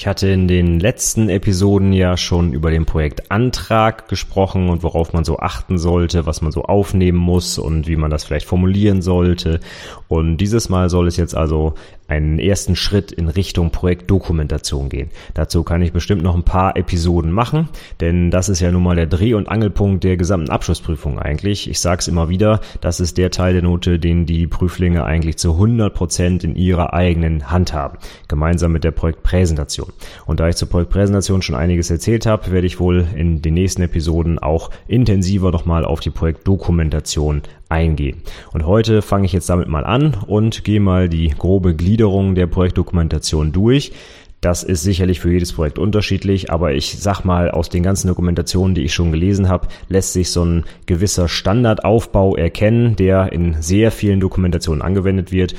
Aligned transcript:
Ich 0.00 0.06
hatte 0.06 0.28
in 0.28 0.46
den 0.46 0.78
letzten 0.78 1.28
Episoden 1.28 1.92
ja 1.92 2.16
schon 2.16 2.52
über 2.52 2.70
den 2.70 2.86
Projektantrag 2.86 4.06
gesprochen 4.06 4.68
und 4.68 4.84
worauf 4.84 5.12
man 5.12 5.24
so 5.24 5.40
achten 5.40 5.76
sollte, 5.76 6.24
was 6.24 6.40
man 6.40 6.52
so 6.52 6.62
aufnehmen 6.62 7.18
muss 7.18 7.58
und 7.58 7.88
wie 7.88 7.96
man 7.96 8.08
das 8.08 8.22
vielleicht 8.22 8.46
formulieren 8.46 9.02
sollte. 9.02 9.58
Und 10.06 10.36
dieses 10.36 10.68
Mal 10.68 10.88
soll 10.88 11.08
es 11.08 11.16
jetzt 11.16 11.34
also 11.34 11.74
einen 12.08 12.38
ersten 12.38 12.74
Schritt 12.74 13.12
in 13.12 13.28
Richtung 13.28 13.70
Projektdokumentation 13.70 14.88
gehen. 14.88 15.10
Dazu 15.34 15.62
kann 15.62 15.82
ich 15.82 15.92
bestimmt 15.92 16.22
noch 16.22 16.34
ein 16.34 16.42
paar 16.42 16.76
Episoden 16.76 17.30
machen, 17.30 17.68
denn 18.00 18.30
das 18.30 18.48
ist 18.48 18.60
ja 18.60 18.72
nun 18.72 18.82
mal 18.82 18.96
der 18.96 19.06
Dreh- 19.06 19.34
und 19.34 19.48
Angelpunkt 19.48 20.04
der 20.04 20.16
gesamten 20.16 20.50
Abschlussprüfung 20.50 21.18
eigentlich. 21.18 21.68
Ich 21.68 21.80
sage 21.80 22.00
es 22.00 22.08
immer 22.08 22.30
wieder, 22.30 22.60
das 22.80 22.98
ist 22.98 23.18
der 23.18 23.30
Teil 23.30 23.52
der 23.52 23.62
Note, 23.62 23.98
den 23.98 24.24
die 24.24 24.46
Prüflinge 24.46 25.04
eigentlich 25.04 25.36
zu 25.36 25.52
100 25.52 25.92
Prozent 25.94 26.44
in 26.44 26.56
ihrer 26.56 26.94
eigenen 26.94 27.50
Hand 27.50 27.74
haben, 27.74 27.98
gemeinsam 28.26 28.72
mit 28.72 28.84
der 28.84 28.90
Projektpräsentation. 28.90 29.92
Und 30.24 30.40
da 30.40 30.48
ich 30.48 30.56
zur 30.56 30.68
Projektpräsentation 30.68 31.42
schon 31.42 31.56
einiges 31.56 31.90
erzählt 31.90 32.24
habe, 32.24 32.50
werde 32.50 32.66
ich 32.66 32.80
wohl 32.80 33.06
in 33.14 33.42
den 33.42 33.54
nächsten 33.54 33.82
Episoden 33.82 34.38
auch 34.38 34.70
intensiver 34.86 35.50
nochmal 35.50 35.84
auf 35.84 36.00
die 36.00 36.10
Projektdokumentation 36.10 37.42
eingehen. 37.68 38.22
Und 38.52 38.66
heute 38.66 39.02
fange 39.02 39.26
ich 39.26 39.32
jetzt 39.32 39.48
damit 39.48 39.68
mal 39.68 39.84
an 39.84 40.16
und 40.26 40.64
gehe 40.64 40.80
mal 40.80 41.08
die 41.08 41.28
grobe 41.28 41.74
Gliederung 41.74 42.34
der 42.34 42.46
Projektdokumentation 42.46 43.52
durch. 43.52 43.92
Das 44.40 44.62
ist 44.62 44.82
sicherlich 44.82 45.18
für 45.18 45.32
jedes 45.32 45.52
Projekt 45.52 45.80
unterschiedlich, 45.80 46.52
aber 46.52 46.72
ich 46.72 46.98
sag 47.00 47.24
mal, 47.24 47.50
aus 47.50 47.70
den 47.70 47.82
ganzen 47.82 48.06
Dokumentationen, 48.06 48.76
die 48.76 48.84
ich 48.84 48.94
schon 48.94 49.10
gelesen 49.10 49.48
habe, 49.48 49.66
lässt 49.88 50.12
sich 50.12 50.30
so 50.30 50.44
ein 50.44 50.64
gewisser 50.86 51.26
Standardaufbau 51.26 52.36
erkennen, 52.36 52.94
der 52.94 53.32
in 53.32 53.60
sehr 53.60 53.90
vielen 53.90 54.20
Dokumentationen 54.20 54.80
angewendet 54.80 55.32
wird 55.32 55.56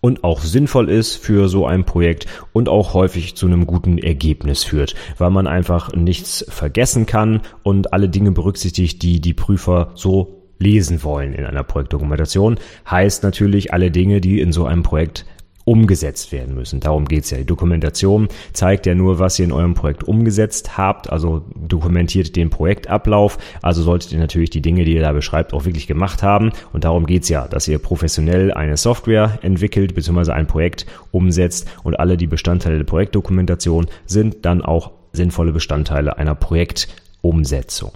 und 0.00 0.24
auch 0.24 0.40
sinnvoll 0.40 0.90
ist 0.90 1.16
für 1.16 1.48
so 1.48 1.66
ein 1.66 1.84
Projekt 1.84 2.26
und 2.52 2.68
auch 2.68 2.94
häufig 2.94 3.34
zu 3.34 3.46
einem 3.46 3.66
guten 3.66 3.98
Ergebnis 3.98 4.62
führt, 4.62 4.94
weil 5.16 5.30
man 5.30 5.46
einfach 5.46 5.94
nichts 5.94 6.44
vergessen 6.48 7.06
kann 7.06 7.40
und 7.62 7.92
alle 7.92 8.08
Dinge 8.08 8.32
berücksichtigt, 8.32 9.02
die 9.02 9.20
die 9.20 9.34
Prüfer 9.34 9.92
so 9.94 10.37
lesen 10.58 11.02
wollen 11.04 11.32
in 11.34 11.44
einer 11.44 11.62
Projektdokumentation, 11.62 12.58
heißt 12.90 13.22
natürlich 13.22 13.72
alle 13.72 13.90
Dinge, 13.90 14.20
die 14.20 14.40
in 14.40 14.52
so 14.52 14.66
einem 14.66 14.82
Projekt 14.82 15.24
umgesetzt 15.68 16.32
werden 16.32 16.54
müssen. 16.54 16.80
Darum 16.80 17.04
geht's 17.04 17.30
ja. 17.30 17.36
Die 17.36 17.44
Dokumentation 17.44 18.28
zeigt 18.54 18.86
ja 18.86 18.94
nur, 18.94 19.18
was 19.18 19.38
ihr 19.38 19.44
in 19.44 19.52
eurem 19.52 19.74
Projekt 19.74 20.02
umgesetzt 20.02 20.78
habt, 20.78 21.12
also 21.12 21.44
dokumentiert 21.54 22.36
den 22.36 22.48
Projektablauf. 22.48 23.36
Also 23.60 23.82
solltet 23.82 24.12
ihr 24.12 24.18
natürlich 24.18 24.48
die 24.48 24.62
Dinge, 24.62 24.86
die 24.86 24.94
ihr 24.94 25.02
da 25.02 25.12
beschreibt, 25.12 25.52
auch 25.52 25.66
wirklich 25.66 25.86
gemacht 25.86 26.22
haben. 26.22 26.52
Und 26.72 26.84
darum 26.84 27.04
geht's 27.04 27.28
ja, 27.28 27.46
dass 27.46 27.68
ihr 27.68 27.78
professionell 27.78 28.50
eine 28.50 28.78
Software 28.78 29.40
entwickelt 29.42 29.94
bzw. 29.94 30.32
ein 30.32 30.46
Projekt 30.46 30.86
umsetzt 31.10 31.68
und 31.82 32.00
alle 32.00 32.16
die 32.16 32.26
Bestandteile 32.26 32.78
der 32.78 32.84
Projektdokumentation 32.84 33.88
sind 34.06 34.46
dann 34.46 34.62
auch 34.62 34.92
sinnvolle 35.12 35.52
Bestandteile 35.52 36.16
einer 36.16 36.34
Projektumsetzung. 36.34 37.92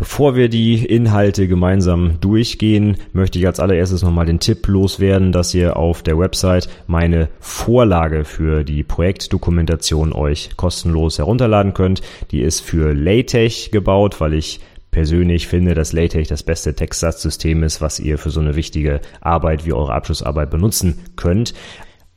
Bevor 0.00 0.34
wir 0.34 0.48
die 0.48 0.86
Inhalte 0.86 1.46
gemeinsam 1.46 2.22
durchgehen, 2.22 2.96
möchte 3.12 3.38
ich 3.38 3.46
als 3.46 3.60
allererstes 3.60 4.02
nochmal 4.02 4.24
den 4.24 4.40
Tipp 4.40 4.66
loswerden, 4.66 5.30
dass 5.30 5.52
ihr 5.52 5.76
auf 5.76 6.02
der 6.02 6.18
Website 6.18 6.70
meine 6.86 7.28
Vorlage 7.38 8.24
für 8.24 8.64
die 8.64 8.82
Projektdokumentation 8.82 10.14
euch 10.14 10.56
kostenlos 10.56 11.18
herunterladen 11.18 11.74
könnt. 11.74 12.00
Die 12.30 12.40
ist 12.40 12.60
für 12.60 12.94
LaTeX 12.94 13.72
gebaut, 13.72 14.22
weil 14.22 14.32
ich 14.32 14.60
persönlich 14.90 15.48
finde, 15.48 15.74
dass 15.74 15.92
LaTeX 15.92 16.30
das 16.30 16.44
beste 16.44 16.74
Textsatzsystem 16.74 17.62
ist, 17.62 17.82
was 17.82 18.00
ihr 18.00 18.16
für 18.16 18.30
so 18.30 18.40
eine 18.40 18.56
wichtige 18.56 19.02
Arbeit 19.20 19.66
wie 19.66 19.74
eure 19.74 19.92
Abschlussarbeit 19.92 20.50
benutzen 20.50 20.98
könnt 21.16 21.52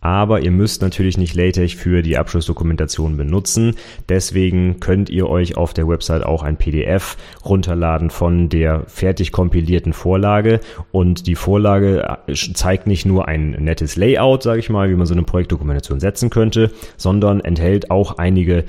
aber 0.03 0.41
ihr 0.41 0.52
müsst 0.52 0.81
natürlich 0.81 1.18
nicht 1.18 1.34
LaTeX 1.34 1.74
für 1.74 2.02
die 2.02 2.18
Abschlussdokumentation 2.18 3.16
benutzen. 3.16 3.75
Deswegen 4.09 4.81
könnt 4.81 5.09
ihr 5.09 5.30
euch 5.30 5.56
auf 5.56 5.74
der 5.74 5.88
Website 5.88 6.24
auch 6.24 6.44
ein 6.44 6.58
PDF 6.58 7.16
runterladen 7.46 8.09
von 8.09 8.50
der 8.50 8.84
fertig 8.88 9.31
kompilierten 9.31 9.94
Vorlage 9.94 10.59
und 10.92 11.25
die 11.25 11.36
Vorlage 11.36 12.18
äh, 12.28 12.34
zeigt 12.34 12.86
nicht 12.86 13.06
nur 13.06 13.30
ein 13.30 13.52
nettes 13.52 13.96
Layout, 13.96 14.44
sage 14.44 14.59
ich 14.59 14.69
mal, 14.69 14.90
wie 14.90 14.96
man 14.96 15.06
so 15.06 15.13
eine 15.13 15.24
Projektdokumentation 15.24 16.02
setzen 16.02 16.30
könnte, 16.30 16.72
sondern 16.97 17.40
enthält 17.40 17.90
auch 17.90 18.18
einige 18.18 18.66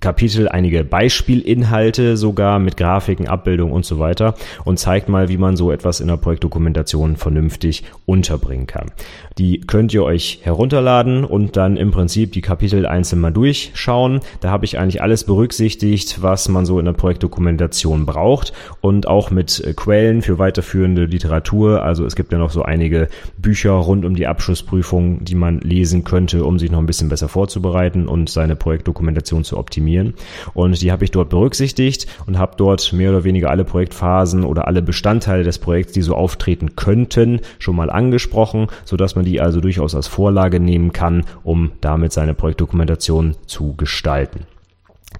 Kapitel 0.00 0.48
einige 0.48 0.82
Beispielinhalte 0.82 2.16
sogar 2.16 2.58
mit 2.58 2.78
Grafiken, 2.78 3.28
Abbildungen 3.28 3.72
und 3.72 3.84
so 3.84 3.98
weiter 3.98 4.34
und 4.64 4.78
zeigt 4.78 5.10
mal, 5.10 5.28
wie 5.28 5.36
man 5.36 5.56
so 5.56 5.70
etwas 5.70 6.00
in 6.00 6.08
der 6.08 6.16
Projektdokumentation 6.16 7.16
vernünftig 7.16 7.84
unterbringen 8.06 8.66
kann. 8.66 8.92
Die 9.36 9.60
könnt 9.60 9.92
ihr 9.92 10.02
euch 10.02 10.40
herunterladen 10.42 11.24
und 11.24 11.56
dann 11.56 11.76
im 11.76 11.90
Prinzip 11.90 12.32
die 12.32 12.40
Kapitel 12.40 12.86
einzeln 12.86 13.20
mal 13.20 13.30
durchschauen. 13.30 14.20
Da 14.40 14.50
habe 14.50 14.64
ich 14.64 14.78
eigentlich 14.78 15.02
alles 15.02 15.24
berücksichtigt, 15.24 16.22
was 16.22 16.48
man 16.48 16.64
so 16.64 16.78
in 16.78 16.86
der 16.86 16.92
Projektdokumentation 16.92 18.06
braucht 18.06 18.54
und 18.80 19.06
auch 19.06 19.30
mit 19.30 19.62
Quellen 19.76 20.22
für 20.22 20.38
weiterführende 20.38 21.04
Literatur. 21.04 21.82
Also 21.82 22.06
es 22.06 22.16
gibt 22.16 22.32
ja 22.32 22.38
noch 22.38 22.50
so 22.50 22.62
einige 22.62 23.08
Bücher 23.36 23.72
rund 23.72 24.06
um 24.06 24.16
die 24.16 24.26
Abschlussprüfung, 24.26 25.24
die 25.24 25.34
man 25.34 25.60
lesen 25.60 26.04
könnte, 26.04 26.44
um 26.44 26.58
sich 26.58 26.70
noch 26.70 26.78
ein 26.78 26.86
bisschen 26.86 27.10
besser 27.10 27.28
vorzubereiten 27.28 28.08
und 28.08 28.30
seine 28.30 28.56
Projektdokumentation 28.56 29.44
zu 29.44 29.58
optimieren 29.58 29.89
optimieren. 29.90 30.14
Und 30.54 30.80
die 30.80 30.92
habe 30.92 31.04
ich 31.04 31.10
dort 31.10 31.28
berücksichtigt 31.28 32.06
und 32.26 32.38
habe 32.38 32.54
dort 32.56 32.92
mehr 32.92 33.10
oder 33.10 33.24
weniger 33.24 33.50
alle 33.50 33.64
Projektphasen 33.64 34.44
oder 34.44 34.66
alle 34.66 34.82
Bestandteile 34.82 35.44
des 35.44 35.58
Projekts, 35.58 35.92
die 35.92 36.02
so 36.02 36.14
auftreten 36.14 36.76
könnten, 36.76 37.40
schon 37.58 37.76
mal 37.76 37.90
angesprochen, 37.90 38.68
sodass 38.84 39.16
man 39.16 39.24
die 39.24 39.40
also 39.40 39.60
durchaus 39.60 39.94
als 39.94 40.06
Vorlage 40.06 40.60
nehmen 40.60 40.92
kann, 40.92 41.24
um 41.42 41.72
damit 41.80 42.12
seine 42.12 42.34
Projektdokumentation 42.34 43.36
zu 43.46 43.74
gestalten. 43.76 44.46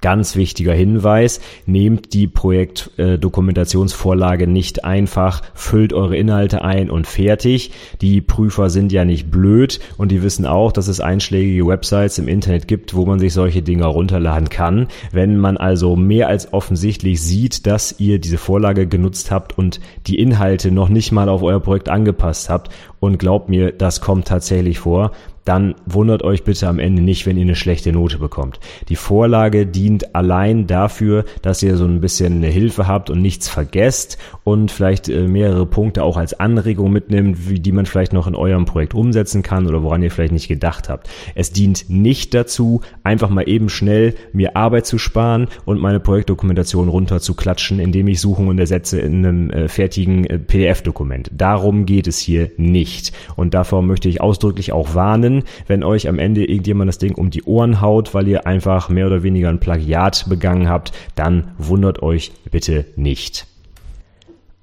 Ganz 0.00 0.36
wichtiger 0.36 0.72
Hinweis, 0.72 1.40
nehmt 1.66 2.14
die 2.14 2.26
Projektdokumentationsvorlage 2.26 4.44
äh, 4.44 4.46
nicht 4.46 4.82
einfach, 4.84 5.42
füllt 5.52 5.92
eure 5.92 6.16
Inhalte 6.16 6.64
ein 6.64 6.90
und 6.90 7.06
fertig. 7.06 7.72
Die 8.00 8.22
Prüfer 8.22 8.70
sind 8.70 8.92
ja 8.92 9.04
nicht 9.04 9.30
blöd 9.30 9.78
und 9.98 10.10
die 10.10 10.22
wissen 10.22 10.46
auch, 10.46 10.72
dass 10.72 10.88
es 10.88 11.00
einschlägige 11.00 11.66
Websites 11.66 12.18
im 12.18 12.28
Internet 12.28 12.66
gibt, 12.66 12.94
wo 12.94 13.04
man 13.04 13.18
sich 13.18 13.34
solche 13.34 13.60
Dinge 13.62 13.84
runterladen 13.84 14.48
kann. 14.48 14.88
Wenn 15.12 15.36
man 15.36 15.58
also 15.58 15.96
mehr 15.96 16.28
als 16.28 16.54
offensichtlich 16.54 17.20
sieht, 17.20 17.66
dass 17.66 17.96
ihr 17.98 18.18
diese 18.20 18.38
Vorlage 18.38 18.86
genutzt 18.86 19.30
habt 19.30 19.58
und 19.58 19.80
die 20.06 20.18
Inhalte 20.18 20.70
noch 20.70 20.88
nicht 20.88 21.12
mal 21.12 21.28
auf 21.28 21.42
euer 21.42 21.60
Projekt 21.60 21.90
angepasst 21.90 22.48
habt 22.48 22.70
und 23.00 23.18
glaubt 23.18 23.50
mir, 23.50 23.72
das 23.72 24.00
kommt 24.00 24.28
tatsächlich 24.28 24.78
vor, 24.78 25.12
dann 25.44 25.74
wundert 25.86 26.22
euch 26.22 26.44
bitte 26.44 26.68
am 26.68 26.78
Ende 26.78 27.02
nicht, 27.02 27.26
wenn 27.26 27.36
ihr 27.36 27.42
eine 27.42 27.54
schlechte 27.54 27.92
Note 27.92 28.18
bekommt. 28.18 28.60
Die 28.88 28.96
Vorlage 28.96 29.66
dient 29.66 30.14
allein 30.14 30.66
dafür, 30.66 31.24
dass 31.42 31.62
ihr 31.62 31.76
so 31.76 31.84
ein 31.84 32.00
bisschen 32.00 32.34
eine 32.34 32.48
Hilfe 32.48 32.86
habt 32.86 33.10
und 33.10 33.22
nichts 33.22 33.48
vergesst 33.48 34.18
und 34.44 34.70
vielleicht 34.70 35.08
äh, 35.08 35.26
mehrere 35.26 35.66
Punkte 35.66 36.04
auch 36.04 36.16
als 36.16 36.38
Anregung 36.38 36.92
mitnimmt, 36.92 37.48
wie 37.48 37.60
die 37.60 37.72
man 37.72 37.86
vielleicht 37.86 38.12
noch 38.12 38.26
in 38.26 38.34
eurem 38.34 38.64
Projekt 38.64 38.94
umsetzen 38.94 39.42
kann 39.42 39.66
oder 39.66 39.82
woran 39.82 40.02
ihr 40.02 40.10
vielleicht 40.10 40.32
nicht 40.32 40.48
gedacht 40.48 40.88
habt. 40.88 41.08
Es 41.34 41.52
dient 41.52 41.88
nicht 41.88 42.34
dazu, 42.34 42.82
einfach 43.02 43.30
mal 43.30 43.48
eben 43.48 43.68
schnell 43.68 44.14
mir 44.32 44.56
Arbeit 44.56 44.86
zu 44.86 44.98
sparen 44.98 45.48
und 45.64 45.80
meine 45.80 46.00
Projektdokumentation 46.00 46.88
runterzuklatschen, 46.88 47.80
indem 47.80 48.08
ich 48.08 48.20
Suchen 48.20 48.48
und 48.48 48.58
ersetze 48.58 49.00
in 49.00 49.24
einem 49.24 49.50
äh, 49.50 49.68
fertigen 49.68 50.24
äh, 50.24 50.38
PDF-Dokument. 50.38 51.30
Darum 51.32 51.86
geht 51.86 52.06
es 52.06 52.18
hier 52.18 52.50
nicht. 52.56 53.12
Und 53.36 53.54
davor 53.54 53.82
möchte 53.82 54.08
ich 54.08 54.20
ausdrücklich 54.20 54.72
auch 54.72 54.94
warnen, 54.94 55.29
schlimm, 55.30 55.42
wenn 55.66 55.84
euch 55.84 56.08
am 56.08 56.18
Ende 56.18 56.44
irgendjemand 56.44 56.88
das 56.88 56.98
Ding 56.98 57.14
um 57.14 57.30
die 57.30 57.42
Ohren 57.44 57.80
haut, 57.80 58.14
weil 58.14 58.28
ihr 58.28 58.46
einfach 58.46 58.88
mehr 58.88 59.06
oder 59.06 59.22
weniger 59.22 59.48
ein 59.48 59.60
Plagiat 59.60 60.26
begangen 60.28 60.68
habt, 60.68 60.92
dann 61.14 61.52
wundert 61.58 62.02
euch 62.02 62.32
bitte 62.50 62.86
nicht. 62.96 63.46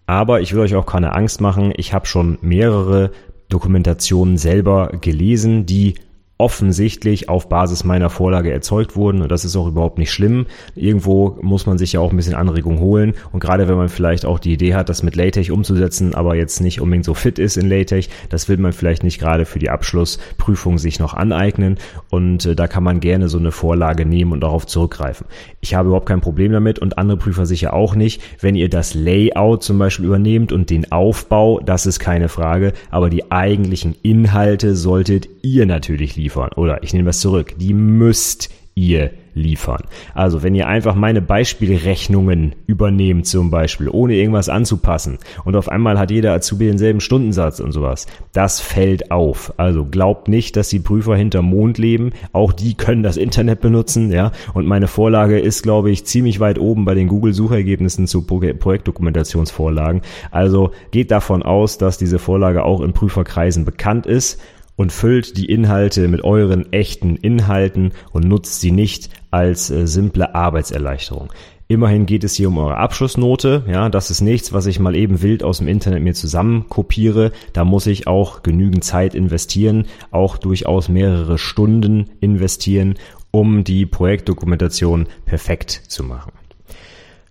Aber 0.06 0.42
ich 0.42 0.54
will 0.54 0.62
euch 0.62 0.76
auch 0.76 0.86
keine 0.86 1.14
Angst 1.14 1.42
machen. 1.42 1.74
Ich 1.76 1.94
habe 1.94 2.06
schon 2.06 2.38
mehrere 2.42 3.12
Dokumentationen 3.50 4.38
selber 4.38 4.92
gelesen, 5.02 5.66
die 5.66 5.96
offensichtlich 6.38 7.30
auf 7.30 7.50
Basis 7.50 7.84
meiner 7.84 8.10
Vorlage 8.10 8.52
erzeugt 8.52 8.96
wurden 8.96 9.22
und 9.22 9.32
das 9.32 9.46
ist 9.46 9.56
auch 9.56 9.68
überhaupt 9.68 9.98
nicht 9.98 10.12
schlimm. 10.12 10.46
Irgendwo 10.76 11.38
muss 11.42 11.66
man 11.66 11.78
sich 11.78 11.94
ja 11.94 12.00
auch 12.00 12.12
ein 12.12 12.18
bisschen 12.18 12.36
Anregung 12.36 12.80
holen 12.80 13.14
und 13.32 13.40
gerade 13.40 13.68
wenn 13.68 13.78
man 13.78 13.90
vielleicht 13.90 14.26
auch 14.26 14.40
die 14.40 14.54
Idee 14.54 14.76
hat, 14.76 14.90
das 14.90 15.04
mit 15.04 15.16
LaTeX 15.16 15.50
umzusetzen, 15.50 16.14
aber 16.14 16.36
jetzt 16.36 16.62
nicht 16.62 16.80
unbedingt 16.80 17.06
so 17.06 17.14
fit 17.14 17.40
ist 17.40 17.58
in 17.58 17.70
LaTeX, 17.70 18.10
das 18.30 18.50
will 18.50 18.58
man 18.58 18.74
vielleicht 18.74 19.04
nicht 19.04 19.20
gerade 19.20 19.46
für 19.46 19.60
die 19.60 19.70
Abschlussprüfung 19.70 20.78
sich 20.78 21.00
noch 21.00 21.14
aneignen 21.14 21.78
und 22.10 22.46
äh, 22.46 22.56
da 22.56 22.68
kann 22.68 22.84
man 22.84 23.00
gerne 23.00 23.30
so 23.30 23.40
eine 23.40 23.52
Vorlage 23.52 24.06
nehmen 24.06 24.32
und 24.32 24.42
darauf 24.42 24.68
zurückgreifen. 24.68 25.26
Ich 25.62 25.74
habe 25.74 25.88
überhaupt 25.88 26.08
kein 26.08 26.22
Problem 26.22 26.52
damit 26.52 26.78
und 26.80 26.98
andere 26.98 27.18
Prüfer 27.18 27.46
sicher 27.46 27.74
auch 27.74 27.96
nicht. 27.96 28.22
Wenn 28.40 28.56
ihr 28.56 28.70
das 28.70 28.94
Layout 28.94 29.64
zum 29.64 29.80
Beispiel 29.80 30.06
übernehmt 30.06 30.52
und 30.52 30.70
den 30.70 30.92
Aufbau, 30.92 31.60
das 31.60 31.86
ist 31.86 32.00
keine 32.00 32.30
Frage, 32.30 32.74
aber 32.92 33.10
die 33.10 33.32
eigentlichen 33.32 33.96
Inhalte 34.04 34.76
solltet 34.76 35.28
ihr 35.42 35.66
natürlich 35.66 36.16
liefern. 36.28 36.50
Oder 36.56 36.84
ich 36.84 36.94
nehme 36.94 37.08
das 37.08 37.22
zurück, 37.22 37.56
die 37.58 37.74
müsst 37.74 38.50
ihr 38.76 39.12
liefern. 39.34 39.82
Also 40.14 40.44
wenn 40.44 40.54
ihr 40.54 40.68
einfach 40.68 40.94
meine 40.96 41.22
Beispielrechnungen 41.22 42.56
übernehmt 42.68 43.26
zum 43.26 43.50
Beispiel, 43.50 43.90
ohne 43.90 44.16
irgendwas 44.16 44.50
anzupassen 44.50 45.18
und 45.46 45.56
auf 45.56 45.70
einmal 45.70 45.98
hat 45.98 46.12
jeder 46.12 46.34
Azubi 46.34 46.68
denselben 46.68 47.00
Stundensatz 47.00 47.60
und 47.60 47.72
sowas, 47.72 48.08
das 48.34 48.60
fällt 48.60 49.12
auf. 49.12 49.54
Also 49.58 49.86
glaubt 49.86 50.28
nicht, 50.28 50.56
dass 50.56 50.70
die 50.70 50.80
Prüfer 50.80 51.16
hinter 51.16 51.42
Mond 51.42 51.78
leben. 51.78 52.12
Auch 52.34 52.52
die 52.52 52.76
können 52.76 53.04
das 53.04 53.18
Internet 53.18 53.62
benutzen, 53.62 54.12
ja. 54.12 54.32
Und 54.54 54.68
meine 54.68 54.88
Vorlage 54.88 55.40
ist, 55.40 55.64
glaube 55.64 55.92
ich, 55.92 56.06
ziemlich 56.06 56.40
weit 56.40 56.60
oben 56.60 56.86
bei 56.86 56.94
den 56.94 57.08
Google-Suchergebnissen 57.08 58.08
zu 58.08 58.26
Projektdokumentationsvorlagen. 58.26 60.02
Also 60.32 60.72
geht 60.92 61.12
davon 61.12 61.44
aus, 61.44 61.78
dass 61.78 61.98
diese 61.98 62.20
Vorlage 62.20 62.64
auch 62.64 62.82
in 62.82 62.94
Prüferkreisen 62.94 63.66
bekannt 63.66 64.06
ist 64.06 64.40
und 64.78 64.94
füllt 64.94 65.36
die 65.36 65.48
Inhalte 65.48 66.08
mit 66.08 66.24
euren 66.24 66.72
echten 66.72 67.18
Inhalten 67.18 67.92
und 68.14 68.26
nutzt 68.26 68.62
sie 68.62 68.72
nicht 68.72 69.10
als 69.30 69.70
äh, 69.70 69.86
simple 69.86 70.34
Arbeitserleichterung. 70.34 71.34
Immerhin 71.70 72.06
geht 72.06 72.24
es 72.24 72.36
hier 72.36 72.48
um 72.48 72.58
eure 72.60 72.78
Abschlussnote. 72.78 73.64
Ja, 73.68 73.90
das 73.90 74.10
ist 74.10 74.22
nichts, 74.22 74.54
was 74.54 74.68
ich 74.68 74.80
mal 74.80 74.96
eben 74.96 75.22
wild 75.22 75.44
aus 75.44 75.58
dem 75.58 75.68
Internet 75.68 76.02
mir 76.02 76.14
zusammen 76.14 76.70
kopiere. 76.70 77.34
Da 77.52 77.66
muss 77.66 77.88
ich 77.88 78.08
auch 78.08 78.42
genügend 78.42 78.86
Zeit 78.86 79.14
investieren, 79.14 79.86
auch 80.10 80.38
durchaus 80.38 80.88
mehrere 80.88 81.38
Stunden 81.38 82.06
investieren, 82.22 82.96
um 83.32 83.66
die 83.66 83.86
Projektdokumentation 83.86 85.08
perfekt 85.26 85.72
zu 85.72 86.06
machen. 86.06 86.32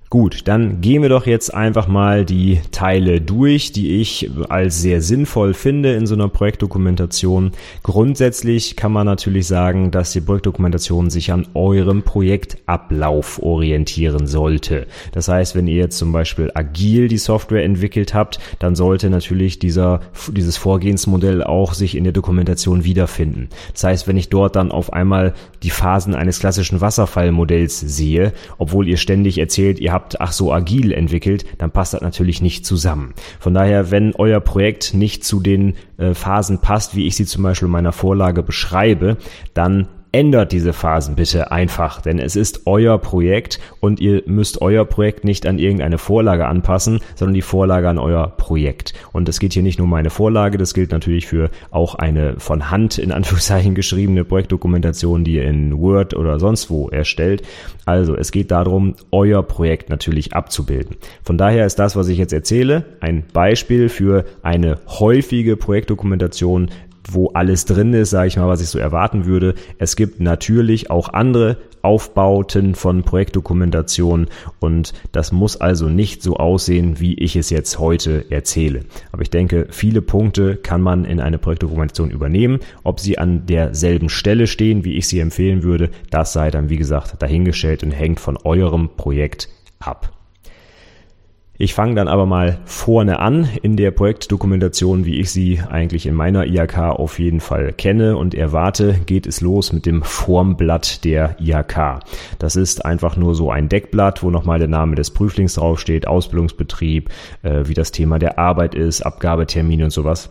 Gut, 0.09 0.43
dann 0.45 0.81
gehen 0.81 1.03
wir 1.03 1.09
doch 1.09 1.27
jetzt 1.27 1.53
einfach 1.53 1.89
mal 1.89 2.25
die 2.25 2.61
Teile 2.71 3.21
durch, 3.21 3.73
die 3.73 4.01
ich 4.01 4.31
als 4.49 4.81
sehr 4.81 5.03
sinnvoll 5.03 5.53
finde 5.53 5.95
in 5.95 6.07
so 6.07 6.15
einer 6.15 6.29
Projektdokumentation. 6.29 7.51
Grundsätzlich 7.83 8.77
kann 8.77 8.93
man 8.93 9.05
natürlich 9.05 9.49
sagen, 9.49 9.91
dass 9.91 10.13
die 10.13 10.21
Projektdokumentation 10.21 11.11
sich 11.11 11.33
an 11.33 11.49
eurem 11.55 12.03
Projektablauf 12.03 13.43
orientieren 13.43 14.29
sollte. 14.29 14.87
Das 15.11 15.27
heißt, 15.27 15.57
wenn 15.57 15.67
ihr 15.67 15.75
jetzt 15.75 15.99
zum 15.99 16.13
Beispiel 16.13 16.53
agil 16.55 17.09
die 17.09 17.19
Software 17.19 17.65
entwickelt 17.65 18.15
habt, 18.15 18.39
dann 18.61 18.77
sollte 18.77 19.11
natürlich 19.11 19.59
dieser, 19.59 20.03
dieses 20.31 20.57
Vorgehensmodell 20.57 21.43
auch 21.43 21.75
sich 21.75 21.97
in 21.97 22.05
der 22.05 22.13
Dokumentation 22.13 22.85
wiederfinden. 22.85 23.49
Das 23.73 23.83
heißt, 23.83 24.07
wenn 24.07 24.17
ich 24.17 24.29
dort 24.29 24.55
dann 24.55 24.71
auf 24.71 24.93
einmal 24.93 25.35
die 25.65 25.71
Phasen 25.71 26.15
eines 26.15 26.39
klassischen 26.39 26.81
Wasserfallmodells 26.81 27.81
sehe, 27.81 28.33
obwohl 28.59 28.87
ihr 28.87 28.99
ständig 28.99 29.39
erzählt, 29.39 29.81
ihr 29.81 29.96
habt 29.97 30.21
ach 30.21 30.33
so 30.33 30.53
agil 30.53 30.93
entwickelt, 30.93 31.47
dann 31.57 31.71
passt 31.71 31.95
das 31.95 32.03
natürlich 32.03 32.43
nicht 32.43 32.67
zusammen. 32.67 33.15
Von 33.41 33.55
daher, 33.55 33.91
wenn 33.91 34.15
euer 34.15 34.41
Projekt 34.41 34.93
nicht 34.93 35.25
zu 35.25 35.41
den 35.41 35.75
äh, 35.97 36.13
Phasen 36.13 36.61
passt, 36.61 36.95
wie 36.95 37.07
ich 37.07 37.17
sie 37.17 37.25
zum 37.25 37.43
Beispiel 37.43 37.67
in 37.67 37.73
meiner 37.73 37.93
Vorlage 37.93 38.43
beschreibe, 38.43 39.17
dann 39.55 39.89
ändert 40.17 40.53
diese 40.53 40.73
Phasen 40.73 41.15
bitte 41.15 41.53
einfach, 41.53 42.01
denn 42.01 42.19
es 42.19 42.37
ist 42.37 42.63
euer 42.65 42.97
Projekt 42.97 43.61
und 43.81 44.01
ihr 44.01 44.23
müsst 44.25 44.63
euer 44.63 44.87
Projekt 44.87 45.27
nicht 45.27 45.47
an 45.47 45.59
irgendeine 45.59 45.99
Vorlage 45.99 46.47
anpassen, 46.47 47.01
sondern 47.17 47.35
die 47.35 47.43
Vorlage 47.43 47.87
an 47.91 47.99
euer 47.99 48.29
Projekt. 48.29 48.95
Und 49.13 49.29
es 49.29 49.41
geht 49.41 49.53
hier 49.53 49.63
nicht 49.63 49.79
nur 49.79 49.87
um 49.87 49.93
eine 49.93 50.09
Vorlage, 50.09 50.57
das 50.57 50.73
gilt 50.73 50.91
natürlich 50.91 51.27
für 51.27 51.51
auch 51.71 51.97
eine 51.97 52.41
von 52.41 52.71
Hand 52.71 52.97
in 52.97 53.13
Anführungszeichen 53.13 53.75
geschriebene 53.75 54.25
Projektdokumentation, 54.25 55.23
die 55.23 55.35
ihr 55.35 55.45
in 55.45 55.77
Word 55.77 56.15
oder 56.15 56.41
sonst 56.41 56.71
wo 56.71 56.89
erstellt. 56.89 57.43
Also 57.85 58.17
es 58.17 58.33
geht 58.33 58.51
darum, 58.51 58.95
euer 59.11 59.43
Projekt 59.43 59.91
natürlich 59.91 60.33
abzubilden. 60.33 60.97
Von 61.25 61.37
daher 61.37 61.67
ist 61.67 61.79
das, 61.79 61.95
was 61.95 62.09
ich 62.09 62.17
jetzt 62.17 62.33
erzähle, 62.33 62.85
ein 63.01 63.25
Beispiel 63.35 63.91
für 63.91 64.25
eine 64.43 64.79
häufige 64.89 65.59
Projektdokumentation, 65.59 66.71
wo 67.11 67.29
alles 67.29 67.65
drin 67.65 67.93
ist, 67.93 68.11
sage 68.11 68.29
ich 68.29 68.37
mal, 68.37 68.49
was 68.49 68.61
ich 68.61 68.69
so 68.69 68.79
erwarten 68.79 69.27
würde. 69.27 69.55
Es 69.79 69.97
gibt 69.97 70.21
natürlich 70.21 70.91
auch 70.91 71.13
andere 71.13 71.57
Aufbauten 71.83 72.75
von 72.75 73.05
Projektdokumentationen 73.05 74.27
und 74.59 74.93
das 75.13 75.31
muss 75.31 75.57
also 75.57 75.89
nicht 75.89 76.23
so 76.23 76.37
aussehen, 76.37 76.99
wie 76.99 77.15
ich 77.15 77.37
es 77.37 77.51
jetzt 77.51 77.79
heute 77.79 78.25
erzähle. 78.31 78.81
Aber 79.13 79.23
ich 79.23 79.31
denke, 79.31 79.69
viele 79.71 80.03
Punkte 80.03 80.57
kann 80.57 80.81
man 80.81 81.05
in 81.05 81.21
eine 81.21 81.39
Projektdokumentation 81.39 82.11
übernehmen. 82.11 82.59
Ob 82.83 82.99
sie 82.99 83.19
an 83.19 83.47
derselben 83.47 84.09
Stelle 84.09 84.49
stehen, 84.49 84.85
wie 84.85 84.97
ich 84.97 85.07
sie 85.07 85.21
empfehlen 85.21 85.63
würde, 85.63 85.91
das 86.11 86.33
sei 86.33 86.51
dann, 86.51 86.71
wie 86.71 86.77
gesagt, 86.77 87.23
dahingestellt 87.23 87.85
und 87.85 87.93
hängt 87.93 88.19
von 88.19 88.37
eurem 88.37 88.91
Projekt 88.97 89.49
ab. 89.79 90.16
Ich 91.59 91.73
fange 91.73 91.95
dann 91.95 92.09
aber 92.09 92.27
mal 92.27 92.59
vorne 92.67 93.19
an 93.19 93.49
in 93.63 93.77
der 93.77 93.91
Projektdokumentation, 93.91 95.07
wie 95.07 95.19
ich 95.19 95.31
sie 95.31 95.61
eigentlich 95.71 96.07
in 96.07 96.15
meiner 96.15 96.47
IHK 96.47 96.79
auf 96.79 97.19
jeden 97.19 97.41
Fall 97.41 97.73
kenne 97.73 98.19
und 98.19 98.35
erwarte, 98.35 99.01
geht 99.07 99.27
es 99.27 99.41
los 99.41 99.73
mit 99.73 99.87
dem 99.87 100.03
Formblatt 100.03 101.05
der 101.05 101.37
IHK. 101.41 102.01
Das 102.39 102.57
ist 102.57 102.85
einfach 102.85 103.17
nur 103.17 103.35
so 103.35 103.51
ein 103.51 103.71
Deckblatt, 103.71 104.23
wo 104.23 104.31
nochmal 104.31 104.59
der 104.59 104.69
Name 104.69 104.97
des 104.97 105.11
Prüflings 105.11 105.55
draufsteht, 105.55 106.07
Ausbildungsbetrieb, 106.07 107.09
äh, 107.43 107.63
wie 107.65 107.75
das 107.75 107.91
Thema 107.91 108.19
der 108.19 108.39
Arbeit 108.39 108.75
ist, 108.75 109.01
Abgabetermine 109.01 109.85
und 109.85 109.91
sowas. 109.91 110.31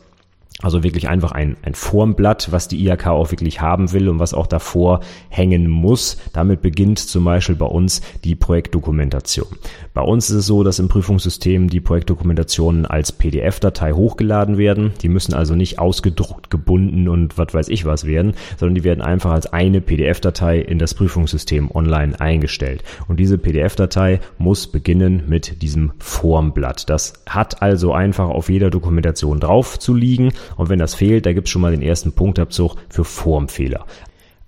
Also 0.62 0.84
wirklich 0.84 1.10
einfach 1.10 1.34
ein, 1.34 1.58
ein 1.64 1.76
Formblatt, 1.76 2.54
was 2.54 2.70
die 2.70 2.88
IHK 2.88 3.08
auch 3.08 3.32
wirklich 3.32 3.60
haben 3.60 3.92
will 3.92 4.08
und 4.08 4.20
was 4.20 4.34
auch 4.34 4.48
davor 4.48 5.02
hängen 5.28 5.70
muss. 5.70 6.18
Damit 6.32 6.62
beginnt 6.62 6.98
zum 6.98 7.26
Beispiel 7.26 7.56
bei 7.56 7.66
uns 7.66 8.02
die 8.24 8.36
Projektdokumentation. 8.36 9.48
Bei 9.94 10.02
uns 10.02 10.30
ist 10.30 10.36
es 10.38 10.46
so, 10.46 10.64
dass 10.64 10.80
im 10.80 10.88
Prüfungssystem 10.88 11.70
die 11.70 11.82
Projektdokumentationen 11.82 12.86
als 12.86 13.12
PDF-Datei 13.12 13.92
hochgeladen 13.92 14.58
werden. 14.58 14.94
Die 15.02 15.10
müssen 15.10 15.34
also 15.34 15.56
nicht 15.56 15.78
ausgedruckt, 15.78 16.50
gebunden 16.50 17.10
und 17.10 17.38
was 17.38 17.54
weiß 17.54 17.68
ich 17.68 17.86
was 17.86 18.06
werden, 18.06 18.34
sondern 18.58 18.76
die 18.76 18.86
werden 18.86 19.02
einfach 19.02 19.34
als 19.34 19.52
eine 19.52 19.82
PDF-Datei 19.82 20.60
in 20.60 20.80
das 20.80 20.94
Prüfungssystem 20.94 21.70
online 21.70 22.18
eingestellt. 22.22 22.82
Und 23.10 23.20
diese 23.20 23.38
PDF-Datei 23.38 24.22
muss 24.38 24.68
beginnen 24.68 25.24
mit 25.28 25.62
diesem 25.62 25.92
Formblatt. 26.00 26.90
Das 26.90 27.26
hat 27.26 27.62
also 27.62 27.92
einfach 27.92 28.30
auf 28.30 28.50
jeder 28.50 28.70
Dokumentation 28.70 29.42
drauf 29.42 29.80
zu 29.80 29.94
liegen 29.94 30.32
und 30.58 30.70
wenn 30.70 30.80
das 30.80 30.96
fehlt, 30.96 31.26
da 31.26 31.34
gibt 31.34 31.48
es 31.48 31.52
schon 31.52 31.62
mal 31.62 31.72
den 31.72 31.82
ersten 31.82 32.14
Punktabzug 32.14 32.76
für 32.90 33.04
Formfehler. 33.04 33.86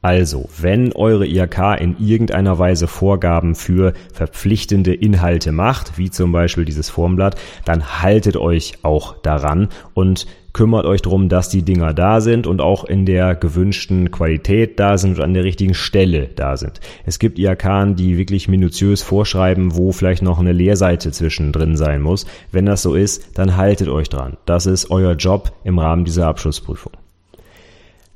Also, 0.01 0.48
wenn 0.62 0.94
eure 0.94 1.25
IHK 1.25 1.82
in 1.82 1.98
irgendeiner 2.00 2.60
Weise 2.60 2.88
Vorgaben 2.88 3.56
für 3.56 3.94
verpflichtende 4.13 4.94
Inhalte 4.94 5.51
macht, 5.51 5.98
wie 5.98 6.12
zum 6.12 6.32
Beispiel 6.32 6.66
dieses 6.66 6.89
Formblatt, 6.89 7.36
dann 7.66 8.01
haltet 8.01 8.38
euch 8.38 8.74
auch 8.84 9.18
daran 9.22 9.70
und 9.96 10.27
kümmert 10.57 10.87
euch 10.87 11.03
darum, 11.03 11.29
dass 11.29 11.49
die 11.49 11.61
Dinger 11.61 11.93
da 11.93 12.19
sind 12.19 12.47
und 12.47 12.61
auch 12.61 12.83
in 12.83 13.05
der 13.05 13.35
gewünschten 13.35 14.09
Qualität 14.09 14.79
da 14.79 14.97
sind 14.97 15.17
und 15.17 15.23
an 15.23 15.35
der 15.35 15.43
richtigen 15.43 15.75
Stelle 15.75 16.29
da 16.35 16.57
sind. 16.57 16.79
Es 17.05 17.19
gibt 17.19 17.37
IHK, 17.37 17.95
die 17.95 18.17
wirklich 18.17 18.47
minutiös 18.47 19.03
vorschreiben, 19.03 19.75
wo 19.75 19.91
vielleicht 19.91 20.23
noch 20.23 20.39
eine 20.39 20.53
Leerseite 20.53 21.11
zwischendrin 21.11 21.77
sein 21.77 22.01
muss. 22.01 22.25
Wenn 22.51 22.65
das 22.65 22.81
so 22.81 22.95
ist, 22.95 23.37
dann 23.37 23.55
haltet 23.55 23.87
euch 23.87 24.09
dran. 24.09 24.37
Das 24.45 24.65
ist 24.65 24.89
euer 24.89 25.13
Job 25.13 25.51
im 25.63 25.77
Rahmen 25.77 26.05
dieser 26.05 26.25
Abschlussprüfung. 26.25 26.93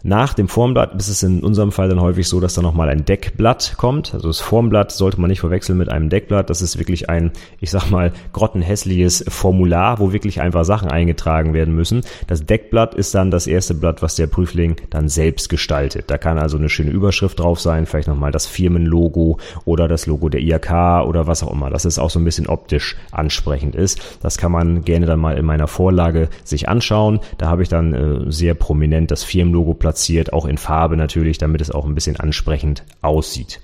Nach 0.04 0.34
dem 0.34 0.48
Formblatt 0.48 0.96
ist 0.96 1.10
es 1.10 1.22
in 1.22 1.44
unserem 1.44 1.72
Fall 1.72 1.88
dann 1.88 2.02
häufig 2.02 2.28
so, 2.28 2.40
dass 2.40 2.56
da 2.56 2.64
nochmal 2.64 2.90
ein 2.90 3.06
Deckblatt 3.06 3.76
kommt. 3.78 4.16
Also 4.16 4.30
das 4.30 4.40
Formblatt 4.40 4.92
sollte 4.92 5.22
man 5.22 5.30
nicht 5.30 5.42
verwechseln 5.42 5.78
mit 5.78 5.90
einem 5.90 6.10
Deckblatt. 6.10 6.50
Das 6.50 6.64
ist 6.64 6.80
wirklich 6.80 7.10
ein, 7.10 7.32
ich 7.60 7.70
sag 7.70 7.92
mal, 7.92 8.12
grottenhässliches 8.34 9.26
Formular, 9.28 10.00
wo 10.00 10.12
wirklich 10.12 10.42
einfach 10.42 10.66
Sachen 10.66 10.90
eingetragen 10.90 11.54
werden 11.54 11.76
müssen. 11.76 12.02
Das 12.26 12.46
Deckblatt 12.46 12.96
ist 12.96 13.14
dann 13.14 13.30
das 13.30 13.46
erste 13.46 13.76
Blatt, 13.76 14.02
was 14.02 14.16
der 14.16 14.26
Prüfling 14.26 14.76
dann 14.90 15.08
selbst 15.08 15.50
gestaltet. 15.50 16.06
Da 16.08 16.18
kann 16.18 16.40
also 16.40 16.58
eine 16.58 16.70
schöne 16.70 16.90
Überschrift 16.90 17.40
drauf 17.40 17.60
sein, 17.60 17.86
vielleicht 17.86 18.08
nochmal 18.08 18.32
das 18.32 18.48
Firmenlogo 18.48 19.38
oder 19.66 19.88
das 19.88 20.08
Logo 20.08 20.30
der 20.30 20.42
IAK 20.42 21.06
oder 21.06 21.28
was 21.28 21.44
auch 21.44 21.54
immer. 21.54 21.70
Das 21.70 21.86
ist 21.86 22.00
auch 22.00 22.10
so 22.10 22.20
ein 22.20 22.26
bisschen 22.26 22.48
optisch 22.48 22.96
ansprechend 23.12 23.76
ist. 23.76 24.18
Das 24.24 24.40
kann 24.40 24.52
man 24.52 24.84
gerne 24.84 25.06
dann 25.06 25.20
mal 25.20 25.38
in 25.38 25.46
meiner 25.46 25.68
Vorlage 25.68 26.30
sich 26.44 26.68
anschauen. 26.68 27.20
Da 27.38 27.50
habe 27.50 27.62
ich 27.62 27.70
dann 27.70 27.94
äh, 27.94 28.32
sehr 28.32 28.56
prominent 28.56 29.12
das 29.12 29.24
Firmenlogo 29.24 29.76
platziert 29.76 29.91
platziert, 29.92 30.32
auch 30.32 30.46
in 30.46 30.58
Farbe 30.58 30.96
natürlich, 30.96 31.38
damit 31.38 31.60
es 31.60 31.70
auch 31.70 31.86
ein 31.86 31.96
bisschen 31.96 32.16
ansprechend 32.16 32.86
aussieht. 33.02 33.60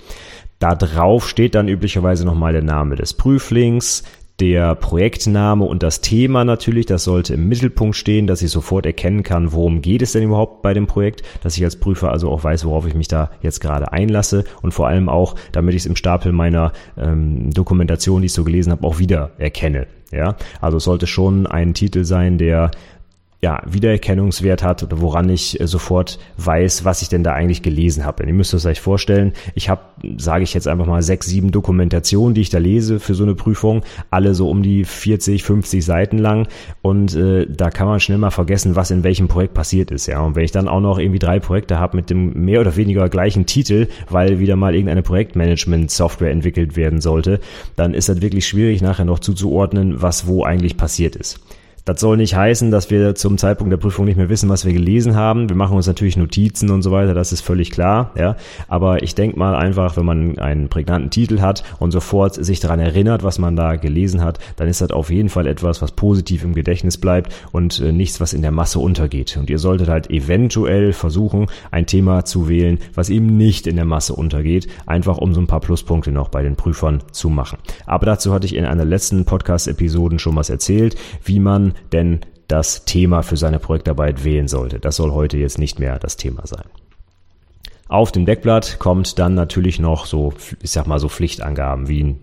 Da 0.59 0.75
drauf 0.75 1.29
steht 1.29 1.55
dann 1.55 1.69
üblicherweise 1.69 2.25
nochmal 2.25 2.51
der 2.51 2.63
Name 2.63 2.95
des 2.95 3.13
Prüflings, 3.13 4.03
der 4.41 4.75
Projektname 4.75 5.63
und 5.63 5.83
das 5.83 6.01
Thema 6.01 6.43
natürlich, 6.43 6.85
das 6.85 7.05
sollte 7.05 7.33
im 7.33 7.47
Mittelpunkt 7.47 7.95
stehen, 7.95 8.27
dass 8.27 8.41
ich 8.41 8.51
sofort 8.51 8.85
erkennen 8.85 9.23
kann, 9.23 9.53
worum 9.53 9.81
geht 9.81 10.01
es 10.01 10.11
denn 10.11 10.23
überhaupt 10.23 10.61
bei 10.61 10.73
dem 10.73 10.85
Projekt, 10.85 11.23
dass 11.43 11.55
ich 11.57 11.63
als 11.63 11.77
Prüfer 11.77 12.11
also 12.11 12.29
auch 12.29 12.43
weiß, 12.43 12.65
worauf 12.65 12.85
ich 12.85 12.93
mich 12.93 13.07
da 13.07 13.31
jetzt 13.41 13.61
gerade 13.61 13.93
einlasse 13.93 14.43
und 14.61 14.73
vor 14.73 14.87
allem 14.87 15.07
auch, 15.07 15.35
damit 15.53 15.75
ich 15.75 15.83
es 15.83 15.85
im 15.85 15.95
Stapel 15.95 16.33
meiner 16.33 16.73
ähm, 16.97 17.51
Dokumentation, 17.53 18.21
die 18.21 18.27
ich 18.27 18.33
so 18.33 18.43
gelesen 18.43 18.71
habe, 18.71 18.85
auch 18.85 18.99
wieder 18.99 19.31
erkenne. 19.37 19.87
Ja, 20.11 20.37
also 20.61 20.77
es 20.77 20.83
sollte 20.83 21.05
schon 21.07 21.47
ein 21.47 21.73
Titel 21.73 22.03
sein, 22.05 22.37
der 22.37 22.71
ja, 23.39 23.61
Wiedererkennungswert 23.67 24.63
hat 24.63 24.81
oder 24.81 24.99
woran 24.99 25.29
ich 25.29 25.59
äh, 25.59 25.67
sofort 25.67 26.17
weiß, 26.37 26.85
was 26.85 27.03
ich 27.03 27.09
denn 27.09 27.23
da 27.23 27.33
eigentlich 27.33 27.61
gelesen 27.61 28.03
habe. 28.03 28.25
Ihr 28.25 28.33
müsst 28.33 28.53
es 28.53 28.65
euch 28.65 28.81
vorstellen, 28.81 29.33
ich 29.53 29.69
habe, 29.69 29.81
sage 30.17 30.43
ich 30.43 30.55
jetzt 30.55 30.67
einfach 30.67 30.87
mal, 30.87 31.03
sechs, 31.03 31.27
sieben 31.27 31.51
Dokumentationen, 31.51 32.33
die 32.33 32.41
ich 32.41 32.49
da 32.49 32.57
lese 32.57 32.99
für 32.99 33.13
so 33.13 33.23
eine 33.23 33.35
Prüfung, 33.35 33.83
alle 34.09 34.33
so 34.33 34.49
um 34.49 34.63
die 34.63 34.85
40, 34.85 35.43
50 35.43 35.85
Seiten 35.85 36.17
lang 36.17 36.47
und 36.81 37.15
äh, 37.15 37.45
da 37.47 37.69
kann 37.69 37.87
man 37.87 37.99
schnell 37.99 38.17
mal 38.17 38.31
vergessen, 38.31 38.75
was 38.75 38.89
in 38.89 39.03
welchem 39.03 39.27
Projekt 39.27 39.53
passiert 39.53 39.91
ist. 39.91 40.07
Ja, 40.07 40.21
und 40.21 40.35
wenn 40.35 40.43
ich 40.43 40.51
dann 40.51 40.67
auch 40.67 40.81
noch 40.81 40.97
irgendwie 40.97 41.19
drei 41.19 41.39
Projekte 41.39 41.77
habe 41.77 41.95
mit 41.95 42.09
dem 42.09 42.45
mehr 42.45 42.61
oder 42.61 42.75
weniger 42.75 43.07
gleichen 43.07 43.45
Titel, 43.45 43.87
weil 44.09 44.39
wieder 44.39 44.55
mal 44.55 44.73
irgendeine 44.73 45.03
Projektmanagement-Software 45.03 46.31
entwickelt 46.31 46.75
werden 46.75 47.01
sollte, 47.01 47.39
dann 47.75 47.93
ist 47.93 48.09
das 48.09 48.21
wirklich 48.21 48.47
schwierig 48.47 48.81
nachher 48.81 49.05
noch 49.05 49.19
zuzuordnen, 49.19 50.01
was 50.01 50.25
wo 50.25 50.43
eigentlich 50.43 50.75
passiert 50.75 51.15
ist. 51.15 51.39
Das 51.87 52.01
soll 52.01 52.17
nicht 52.17 52.35
heißen, 52.35 52.69
dass 52.69 52.91
wir 52.91 53.15
zum 53.15 53.37
Zeitpunkt 53.37 53.71
der 53.71 53.77
Prüfung 53.77 54.03
nicht 54.03 54.17
mehr 54.17 54.27
wissen, 54.27 54.49
was 54.49 54.65
wir 54.65 54.73
gelesen 54.73 55.15
haben. 55.15 55.47
Wir 55.47 55.55
machen 55.55 55.77
uns 55.77 55.87
natürlich 55.87 56.17
Notizen 56.17 56.69
und 56.69 56.81
so 56.81 56.91
weiter, 56.91 57.13
das 57.13 57.31
ist 57.31 57.39
völlig 57.39 57.71
klar. 57.71 58.11
Ja, 58.17 58.35
aber 58.67 59.03
ich 59.03 59.15
denke 59.15 59.39
mal 59.39 59.55
einfach, 59.55 59.95
wenn 59.95 60.03
man 60.03 60.37
einen 60.37 60.67
prägnanten 60.67 61.11
Titel 61.11 61.39
hat 61.39 61.63
und 61.79 61.91
sofort 61.91 62.33
sich 62.33 62.59
daran 62.59 62.81
erinnert, 62.81 63.23
was 63.23 63.39
man 63.39 63.55
da 63.55 63.77
gelesen 63.77 64.21
hat, 64.21 64.37
dann 64.57 64.67
ist 64.67 64.81
das 64.81 64.91
auf 64.91 65.09
jeden 65.09 65.29
Fall 65.29 65.47
etwas, 65.47 65.81
was 65.81 65.93
positiv 65.93 66.43
im 66.43 66.53
Gedächtnis 66.53 66.97
bleibt 66.97 67.33
und 67.53 67.79
äh, 67.79 67.93
nichts, 67.93 68.19
was 68.19 68.33
in 68.33 68.41
der 68.41 68.51
Masse 68.51 68.79
untergeht. 68.79 69.37
Und 69.37 69.49
ihr 69.49 69.57
solltet 69.57 69.87
halt 69.87 70.09
eventuell 70.09 70.91
versuchen, 70.91 71.47
ein 71.71 71.85
Thema 71.85 72.25
zu 72.25 72.49
wählen, 72.49 72.79
was 72.95 73.09
eben 73.09 73.37
nicht 73.37 73.65
in 73.65 73.77
der 73.77 73.85
Masse 73.85 74.13
untergeht, 74.13 74.67
einfach 74.87 75.19
um 75.19 75.33
so 75.33 75.39
ein 75.39 75.47
paar 75.47 75.61
Pluspunkte 75.61 76.11
noch 76.11 76.27
bei 76.27 76.43
den 76.43 76.57
Prüfern 76.57 77.01
zu 77.13 77.29
machen. 77.29 77.59
Aber 77.85 78.05
dazu 78.05 78.33
hatte 78.33 78.45
ich 78.45 78.55
in 78.55 78.65
einer 78.65 78.83
letzten 78.83 79.23
Podcast-Episoden 79.23 80.19
schon 80.19 80.35
was 80.35 80.49
erzählt, 80.49 80.97
wie 81.23 81.39
man 81.39 81.75
denn 81.91 82.21
das 82.47 82.85
Thema 82.85 83.23
für 83.23 83.37
seine 83.37 83.59
Projektarbeit 83.59 84.23
wählen 84.23 84.47
sollte. 84.47 84.79
Das 84.79 84.95
soll 84.95 85.11
heute 85.11 85.37
jetzt 85.37 85.57
nicht 85.57 85.79
mehr 85.79 85.99
das 85.99 86.17
Thema 86.17 86.47
sein. 86.47 86.65
Auf 87.89 88.11
dem 88.11 88.25
Deckblatt 88.25 88.79
kommt 88.79 89.17
dann 89.17 89.33
natürlich 89.33 89.79
noch 89.79 90.05
so, 90.05 90.33
ich 90.61 90.71
sag 90.71 90.87
mal 90.87 90.99
so 90.99 91.07
Pflichtangaben 91.07 91.87
wie 91.87 92.03
ein 92.03 92.19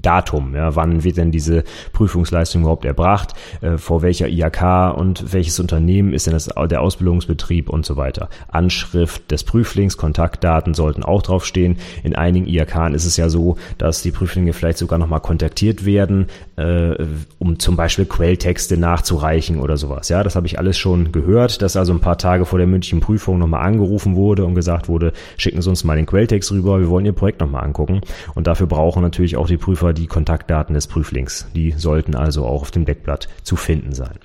Datum. 0.00 0.54
Ja, 0.54 0.74
wann 0.74 1.04
wird 1.04 1.16
denn 1.18 1.30
diese 1.30 1.64
Prüfungsleistung 1.92 2.62
überhaupt 2.62 2.84
erbracht? 2.84 3.34
Äh, 3.60 3.76
vor 3.76 4.02
welcher 4.02 4.28
IHK 4.28 4.96
und 4.96 5.32
welches 5.32 5.60
Unternehmen 5.60 6.14
ist 6.14 6.26
denn 6.26 6.32
das, 6.32 6.48
der 6.70 6.80
Ausbildungsbetrieb 6.80 7.68
und 7.68 7.84
so 7.84 7.96
weiter? 7.96 8.28
Anschrift 8.48 9.30
des 9.30 9.44
Prüflings, 9.44 9.96
Kontaktdaten 9.96 10.74
sollten 10.74 11.02
auch 11.02 11.22
draufstehen. 11.22 11.76
In 12.02 12.16
einigen 12.16 12.46
IHK 12.46 12.92
ist 12.94 13.04
es 13.04 13.16
ja 13.16 13.28
so, 13.28 13.56
dass 13.78 14.02
die 14.02 14.10
Prüflinge 14.10 14.52
vielleicht 14.52 14.78
sogar 14.78 14.98
nochmal 14.98 15.20
kontaktiert 15.20 15.84
werden, 15.84 16.26
äh, 16.56 16.94
um 17.38 17.58
zum 17.58 17.76
Beispiel 17.76 18.06
Quelltexte 18.06 18.76
nachzureichen 18.76 19.60
oder 19.60 19.76
sowas. 19.76 20.08
Ja, 20.08 20.22
das 20.22 20.36
habe 20.36 20.46
ich 20.46 20.58
alles 20.58 20.78
schon 20.78 21.12
gehört, 21.12 21.62
dass 21.62 21.76
also 21.76 21.92
ein 21.92 22.00
paar 22.00 22.18
Tage 22.18 22.46
vor 22.46 22.58
der 22.58 22.66
mündlichen 22.66 23.00
Prüfung 23.00 23.38
nochmal 23.38 23.66
angerufen 23.66 24.16
wurde 24.16 24.44
und 24.44 24.54
gesagt 24.54 24.88
wurde, 24.88 25.01
wurde, 25.02 25.12
schicken 25.36 25.60
Sie 25.60 25.68
uns 25.68 25.84
mal 25.84 25.96
den 25.96 26.06
Quelltext 26.06 26.50
rüber, 26.52 26.80
wir 26.80 26.88
wollen 26.88 27.06
Ihr 27.06 27.12
Projekt 27.12 27.40
nochmal 27.40 27.64
angucken. 27.64 28.00
Und 28.34 28.46
dafür 28.46 28.66
brauchen 28.66 29.02
natürlich 29.02 29.36
auch 29.36 29.46
die 29.46 29.56
Prüfer 29.56 29.92
die 29.92 30.06
Kontaktdaten 30.06 30.74
des 30.74 30.86
Prüflings. 30.86 31.48
Die 31.54 31.72
sollten 31.72 32.14
also 32.14 32.46
auch 32.46 32.62
auf 32.62 32.70
dem 32.70 32.84
Deckblatt 32.84 33.28
zu 33.42 33.56
finden 33.56 33.92
sein. 33.92 34.18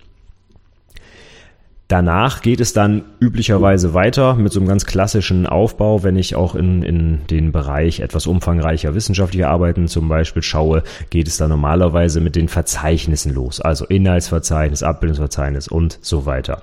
Danach 1.87 2.41
geht 2.41 2.59
es 2.59 2.73
dann 2.73 3.03
üblicherweise 3.21 3.93
weiter 3.93 4.35
mit 4.35 4.51
so 4.51 4.59
einem 4.59 4.67
ganz 4.67 4.85
klassischen 4.85 5.47
Aufbau, 5.47 6.03
wenn 6.03 6.17
ich 6.17 6.35
auch 6.35 6.53
in, 6.53 6.83
in 6.83 7.19
den 7.29 7.53
Bereich 7.53 8.01
etwas 8.01 8.27
umfangreicher 8.27 8.93
wissenschaftlicher 8.93 9.49
Arbeiten 9.49 9.87
zum 9.87 10.09
Beispiel 10.09 10.41
schaue, 10.41 10.83
geht 11.09 11.29
es 11.29 11.37
dann 11.37 11.49
normalerweise 11.49 12.19
mit 12.19 12.35
den 12.35 12.49
Verzeichnissen 12.49 13.33
los. 13.33 13.61
Also 13.61 13.85
Inhaltsverzeichnis, 13.85 14.83
Abbildungsverzeichnis 14.83 15.69
und 15.69 15.97
so 16.01 16.25
weiter. 16.25 16.61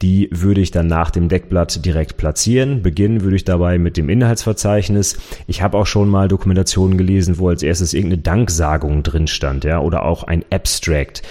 Die 0.00 0.28
würde 0.32 0.62
ich 0.62 0.70
dann 0.70 0.86
nach 0.86 1.10
dem 1.10 1.28
Deckblatt 1.28 1.84
direkt 1.84 2.16
platzieren. 2.16 2.82
Beginnen 2.82 3.20
würde 3.20 3.36
ich 3.36 3.44
dabei 3.44 3.78
mit 3.78 3.96
dem 3.98 4.08
Inhaltsverzeichnis. 4.08 5.18
Ich 5.46 5.62
habe 5.62 5.76
auch 5.76 5.86
schon 5.86 6.08
mal 6.08 6.28
Dokumentationen 6.28 6.98
gelesen, 6.98 7.38
wo 7.38 7.48
als 7.48 7.62
erstes 7.62 7.92
irgendeine 7.92 8.22
Danksagung 8.22 9.02
drin 9.02 9.26
stand, 9.26 9.64
ja, 9.64 9.78
oder 9.78 10.04
auch 10.04 10.24
ein 10.24 10.44
Abstract. 10.50 11.22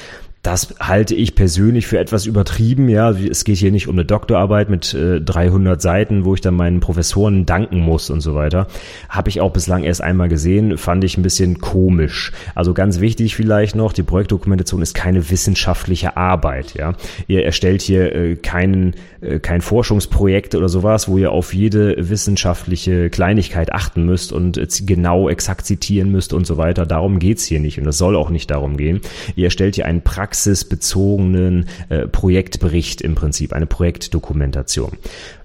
Das 0.44 0.76
halte 0.78 1.16
ich 1.16 1.36
persönlich 1.36 1.88
für 1.88 2.00
etwas 2.00 2.26
übertrieben. 2.26 2.90
Ja, 2.90 3.12
es 3.12 3.46
geht 3.46 3.60
hier 3.60 3.72
nicht 3.72 3.88
um 3.88 3.96
eine 3.96 4.04
Doktorarbeit 4.04 4.70
mit 4.70 4.94
äh, 4.94 5.22
300 5.22 5.82
Seiten, 5.82 6.26
wo 6.26 6.34
ich 6.34 6.42
dann 6.42 6.56
meinen 6.56 6.82
Professoren 6.82 7.46
danken 7.46 7.80
muss 7.80 8.10
und 8.10 8.20
so 8.20 8.36
weiter. 8.36 8.68
Habe 9.08 9.30
ich 9.30 9.40
auch 9.40 9.54
bislang 9.54 9.84
erst 9.84 10.02
einmal 10.02 10.28
gesehen, 10.28 10.78
fand 10.78 11.06
ich 11.06 11.18
ein 11.18 11.24
bisschen 11.24 11.60
komisch. 11.60 12.34
Also 12.56 12.74
ganz 12.74 13.00
wichtig 13.00 13.38
vielleicht 13.38 13.78
noch: 13.78 13.94
Die 13.94 14.04
Projektdokumentation 14.04 14.82
ist 14.82 14.94
keine 14.94 15.30
wissenschaftliche 15.32 16.18
Arbeit. 16.18 16.74
Ja, 16.74 16.96
ihr 17.28 17.46
erstellt 17.46 17.82
hier 17.82 18.14
äh, 18.14 18.36
keinen 18.36 18.96
äh, 19.22 19.40
kein 19.40 19.62
Forschungsprojekt 19.62 20.56
oder 20.56 20.68
sowas, 20.68 21.08
wo 21.08 21.18
ihr 21.18 21.32
auf 21.32 21.54
jede 21.54 22.10
wissenschaftliche 22.10 23.10
Kleinigkeit 23.10 23.72
achten 23.72 24.04
müsst 24.04 24.34
und 24.34 24.58
äh, 24.58 24.68
genau 24.82 25.30
exakt 25.30 25.66
zitieren 25.66 26.12
müsst 26.12 26.34
und 26.34 26.46
so 26.46 26.58
weiter. 26.58 26.86
Darum 26.86 27.20
geht's 27.20 27.46
hier 27.46 27.62
nicht 27.62 27.78
und 27.80 27.86
das 27.86 27.98
soll 27.98 28.18
auch 28.18 28.30
nicht 28.30 28.52
darum 28.52 28.76
gehen. 28.76 29.00
Ihr 29.38 29.46
erstellt 29.46 29.76
hier 29.76 29.86
einen 29.86 30.02
Praxis 30.02 30.33
praxisbezogenen 30.34 31.68
äh, 31.90 32.08
Projektbericht 32.08 33.02
im 33.02 33.14
Prinzip, 33.14 33.54
eine 33.54 33.68
Projektdokumentation. 33.68 34.94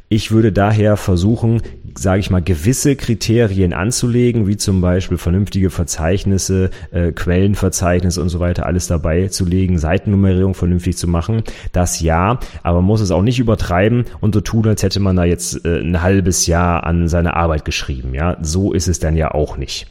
Ich 0.09 0.31
würde 0.31 0.51
daher 0.51 0.97
versuchen, 0.97 1.61
sage 1.95 2.21
ich 2.21 2.31
mal, 2.31 2.41
gewisse 2.41 2.97
Kriterien 2.97 3.75
anzulegen, 3.75 4.47
wie 4.47 4.57
zum 4.57 4.81
Beispiel 4.81 5.19
vernünftige 5.19 5.69
Verzeichnisse, 5.69 6.71
äh, 6.91 7.13
Quellenverzeichnisse 7.13 8.23
und 8.23 8.31
so 8.31 8.41
weiter, 8.41 8.65
alles 8.65 8.87
dabei 8.87 9.29
zu 9.29 9.45
legen, 9.45 9.79
Seitennummerierung 9.79 10.55
vernünftig 10.55 10.97
zu 10.97 11.07
machen. 11.07 11.43
Das 11.73 12.01
ja, 12.01 12.41
aber 12.63 12.79
man 12.79 12.87
muss 12.87 13.03
es 13.03 13.11
auch 13.11 13.21
nicht 13.21 13.39
übertreiben 13.39 14.07
und 14.21 14.35
so 14.35 14.41
tun, 14.41 14.67
als 14.67 14.83
hätte 14.83 15.01
man 15.01 15.17
da 15.17 15.25
jetzt 15.25 15.67
äh, 15.67 15.81
ein 15.81 16.01
halbes 16.01 16.47
Jahr 16.47 16.85
an 16.85 17.09
seine 17.09 17.37
Arbeit 17.37 17.67
geschrieben. 17.67 18.15
Ja, 18.15 18.39
so 18.41 18.73
ist 18.73 18.89
es 18.89 19.01
dann 19.01 19.19
ja 19.19 19.33
auch 19.33 19.59
nicht. 19.59 19.87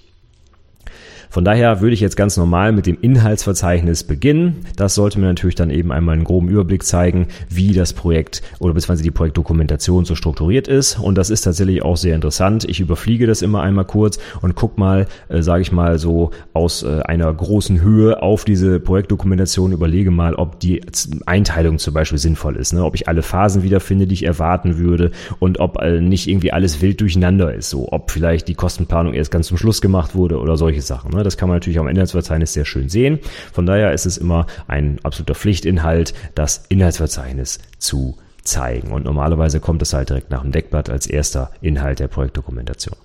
Von 1.30 1.46
daher 1.46 1.82
würde 1.82 1.94
ich 1.94 2.00
jetzt 2.00 2.18
ganz 2.18 2.38
normal 2.38 2.72
mit 2.72 2.86
dem 2.86 2.98
Inhaltsverzeichnis 3.00 4.04
beginnen. 4.04 4.66
Das 4.76 4.96
sollte 4.96 5.20
mir 5.20 5.28
natürlich 5.28 5.56
dann 5.56 5.70
eben 5.70 5.92
einmal 5.92 6.16
einen 6.16 6.24
groben 6.24 6.50
Überblick 6.50 6.84
zeigen, 6.84 7.28
wie 7.50 7.74
das 7.74 7.94
Projekt 7.94 8.42
oder 8.60 8.74
beziehungsweise 8.74 9.04
die 9.04 9.12
Projektdokumentation 9.12 10.06
so 10.06 10.16
strukturiert 10.16 10.68
ist. 10.68 11.00
Und 11.00 11.18
das 11.18 11.30
ist 11.30 11.42
tatsächlich 11.42 11.84
auch 11.84 11.98
sehr 11.98 12.16
interessant. 12.16 12.66
Ich 12.66 12.80
überfliege 12.80 13.28
das 13.28 13.42
immer 13.42 13.62
einmal 13.62 13.86
kurz 13.86 14.20
und 14.42 14.56
guck 14.56 14.78
mal, 14.78 15.08
äh, 15.30 15.42
sage 15.42 15.62
ich 15.62 15.72
mal 15.72 16.00
so 16.00 16.32
aus 16.54 16.84
äh, 16.84 17.02
einer 17.02 17.34
großen 17.34 17.82
Höhe 17.82 18.22
auf 18.22 18.46
diese 18.46 18.80
Projektdokumentation, 18.80 19.72
überlege 19.72 20.12
mal, 20.12 20.36
ob 20.36 20.60
die 20.60 20.82
Einteilung 21.26 21.80
zum 21.80 21.94
Beispiel 21.94 22.18
sinnvoll 22.18 22.56
ist, 22.56 22.74
ne? 22.74 22.84
ob 22.84 22.96
ich 22.96 23.08
alle 23.08 23.22
Phasen 23.22 23.64
wiederfinde, 23.64 24.08
die 24.08 24.14
ich 24.14 24.26
erwarten 24.26 24.78
würde 24.78 25.12
und 25.40 25.60
ob 25.60 25.82
äh, 25.82 26.02
nicht 26.02 26.28
irgendwie 26.28 26.52
alles 26.52 26.82
wild 26.82 27.02
durcheinander 27.02 27.54
ist, 27.54 27.70
so 27.70 27.90
ob 27.92 28.12
vielleicht 28.12 28.48
die 28.48 28.56
Kostenplanung 28.56 29.14
erst 29.14 29.32
ganz 29.32 29.48
zum 29.48 29.58
Schluss 29.58 29.82
gemacht 29.82 30.16
wurde 30.16 30.40
oder 30.40 30.58
solche 30.58 30.82
Sachen. 30.82 31.12
Ne? 31.12 31.17
Ne? 31.18 31.24
Das 31.24 31.38
kann 31.38 31.50
man 31.50 31.58
natürlich 31.58 31.80
am 31.80 31.88
Inhaltsverzeichnis 31.88 32.54
sehr 32.54 32.66
schön 32.66 32.90
sehen. 32.90 33.20
Von 33.52 33.66
daher 33.66 33.92
ist 33.94 34.06
es 34.06 34.18
immer 34.18 34.48
ein 34.68 35.00
absoluter 35.04 35.36
Pflichtinhalt, 35.36 36.14
das 36.36 36.66
Inhaltsverzeichnis 36.70 37.60
zu 37.78 38.18
zeigen. 38.44 38.92
Und 38.92 39.04
normalerweise 39.06 39.60
kommt 39.60 39.82
es 39.82 39.94
halt 39.94 40.10
direkt 40.10 40.32
nach 40.32 40.42
dem 40.42 40.52
Deckblatt 40.52 40.90
als 40.90 41.08
erster 41.08 41.52
Inhalt 41.62 42.00
der 42.00 42.08
Projektdokumentation. 42.08 42.96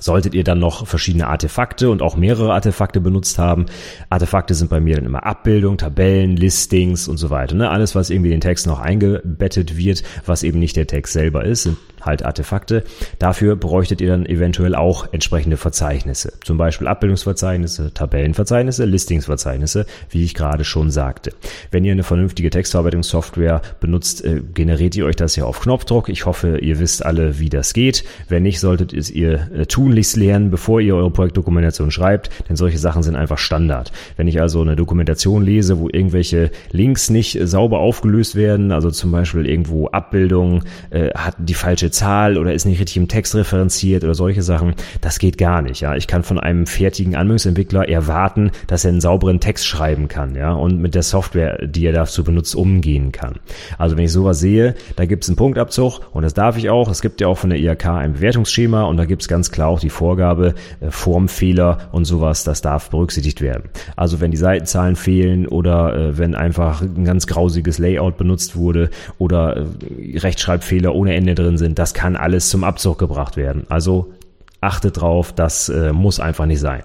Solltet 0.00 0.34
ihr 0.34 0.44
dann 0.44 0.58
noch 0.58 0.86
verschiedene 0.86 1.26
Artefakte 1.26 1.90
und 1.90 2.02
auch 2.02 2.16
mehrere 2.16 2.52
Artefakte 2.52 3.00
benutzt 3.00 3.38
haben, 3.38 3.66
Artefakte 4.10 4.54
sind 4.54 4.70
bei 4.70 4.80
mir 4.80 4.96
dann 4.96 5.06
immer 5.06 5.26
Abbildung, 5.26 5.76
Tabellen, 5.76 6.36
Listings 6.36 7.08
und 7.08 7.16
so 7.16 7.30
weiter. 7.30 7.54
Ne? 7.54 7.70
Alles, 7.70 7.94
was 7.94 8.10
irgendwie 8.10 8.30
in 8.30 8.36
den 8.36 8.40
Text 8.40 8.66
noch 8.66 8.80
eingebettet 8.80 9.76
wird, 9.76 10.02
was 10.26 10.42
eben 10.42 10.58
nicht 10.58 10.76
der 10.76 10.86
Text 10.86 11.12
selber 11.12 11.44
ist, 11.44 11.64
sind 11.64 11.76
halt 12.00 12.24
Artefakte. 12.24 12.84
Dafür 13.18 13.56
bräuchtet 13.56 14.00
ihr 14.00 14.08
dann 14.08 14.26
eventuell 14.26 14.74
auch 14.74 15.12
entsprechende 15.12 15.56
Verzeichnisse. 15.56 16.32
Zum 16.44 16.56
Beispiel 16.56 16.86
Abbildungsverzeichnisse, 16.86 17.92
Tabellenverzeichnisse, 17.94 18.84
Listingsverzeichnisse, 18.84 19.86
wie 20.10 20.24
ich 20.24 20.34
gerade 20.34 20.64
schon 20.64 20.90
sagte. 20.90 21.32
Wenn 21.70 21.84
ihr 21.84 21.92
eine 21.92 22.02
vernünftige 22.02 22.50
Textverarbeitungssoftware 22.50 23.62
benutzt, 23.80 24.24
äh, 24.24 24.42
generiert 24.54 24.96
ihr 24.96 25.06
euch 25.06 25.16
das 25.16 25.36
ja 25.36 25.44
auf 25.44 25.60
Knopfdruck. 25.60 26.08
Ich 26.08 26.26
hoffe, 26.26 26.58
ihr 26.58 26.78
wisst 26.78 27.04
alle, 27.04 27.38
wie 27.38 27.48
das 27.48 27.72
geht. 27.72 28.04
Wenn 28.28 28.42
nicht, 28.42 28.60
solltet 28.60 28.92
es 28.92 29.10
ihr 29.10 29.50
äh, 29.52 29.66
tunlichst 29.88 30.16
lernen, 30.16 30.50
bevor 30.50 30.82
ihr 30.82 30.94
eure 30.94 31.10
Projektdokumentation 31.10 31.90
schreibt, 31.90 32.28
denn 32.46 32.56
solche 32.56 32.76
Sachen 32.76 33.02
sind 33.02 33.16
einfach 33.16 33.38
Standard. 33.38 33.90
Wenn 34.18 34.28
ich 34.28 34.38
also 34.38 34.60
eine 34.60 34.76
Dokumentation 34.76 35.42
lese, 35.42 35.78
wo 35.78 35.88
irgendwelche 35.90 36.50
Links 36.72 37.08
nicht 37.08 37.38
sauber 37.42 37.78
aufgelöst 37.78 38.34
werden, 38.34 38.70
also 38.70 38.90
zum 38.90 39.10
Beispiel 39.10 39.46
irgendwo 39.46 39.86
Abbildungen 39.88 40.64
äh, 40.90 41.08
hat 41.14 41.36
die 41.38 41.54
falsche 41.54 41.90
Zahl 41.90 42.36
oder 42.36 42.52
ist 42.52 42.66
nicht 42.66 42.80
richtig 42.80 42.98
im 42.98 43.08
Text 43.08 43.34
referenziert 43.34 44.04
oder 44.04 44.14
solche 44.14 44.42
Sachen. 44.42 44.74
Das 45.00 45.18
geht 45.18 45.38
gar 45.38 45.62
nicht. 45.62 45.80
Ja, 45.80 45.96
ich 45.96 46.06
kann 46.06 46.22
von 46.22 46.38
einem 46.38 46.66
fertigen 46.66 47.14
Anwendungsentwickler 47.14 47.88
erwarten, 47.88 48.50
dass 48.66 48.84
er 48.84 48.90
einen 48.90 49.00
sauberen 49.00 49.40
Text 49.40 49.66
schreiben 49.66 50.08
kann, 50.08 50.34
ja, 50.34 50.52
und 50.52 50.82
mit 50.82 50.94
der 50.94 51.02
Software, 51.02 51.66
die 51.66 51.86
er 51.86 51.94
dazu 51.94 52.24
benutzt, 52.24 52.54
umgehen 52.54 53.10
kann. 53.10 53.36
Also 53.78 53.96
wenn 53.96 54.04
ich 54.04 54.12
sowas 54.12 54.38
sehe, 54.38 54.74
da 54.96 55.06
gibt 55.06 55.24
es 55.24 55.30
einen 55.30 55.36
Punktabzug 55.36 56.00
und 56.12 56.24
das 56.24 56.34
darf 56.34 56.58
ich 56.58 56.68
auch. 56.68 56.90
Es 56.90 57.00
gibt 57.00 57.22
ja 57.22 57.28
auch 57.28 57.38
von 57.38 57.48
der 57.48 57.58
IHK 57.58 57.86
ein 57.86 58.12
Bewertungsschema 58.12 58.82
und 58.82 58.98
da 58.98 59.06
gibt 59.06 59.22
es 59.22 59.28
ganz 59.28 59.50
klar 59.50 59.77
auch 59.78 59.80
die 59.80 59.90
Vorgabe, 59.90 60.54
äh, 60.80 60.90
Formfehler 60.90 61.88
und 61.92 62.04
sowas, 62.04 62.44
das 62.44 62.60
darf 62.60 62.90
berücksichtigt 62.90 63.40
werden. 63.40 63.70
Also 63.96 64.20
wenn 64.20 64.30
die 64.30 64.36
Seitenzahlen 64.36 64.96
fehlen 64.96 65.46
oder 65.46 65.94
äh, 65.94 66.18
wenn 66.18 66.34
einfach 66.34 66.82
ein 66.82 67.04
ganz 67.04 67.26
grausiges 67.26 67.78
Layout 67.78 68.16
benutzt 68.16 68.56
wurde 68.56 68.90
oder 69.18 69.56
äh, 69.56 70.18
Rechtschreibfehler 70.18 70.94
ohne 70.94 71.14
Ende 71.14 71.34
drin 71.34 71.58
sind, 71.58 71.78
das 71.78 71.94
kann 71.94 72.16
alles 72.16 72.50
zum 72.50 72.64
Abzug 72.64 72.98
gebracht 72.98 73.36
werden. 73.36 73.64
Also 73.68 74.12
achtet 74.60 75.00
drauf, 75.00 75.32
das 75.32 75.72
muss 75.92 76.18
einfach 76.18 76.46
nicht 76.46 76.58
sein. 76.58 76.82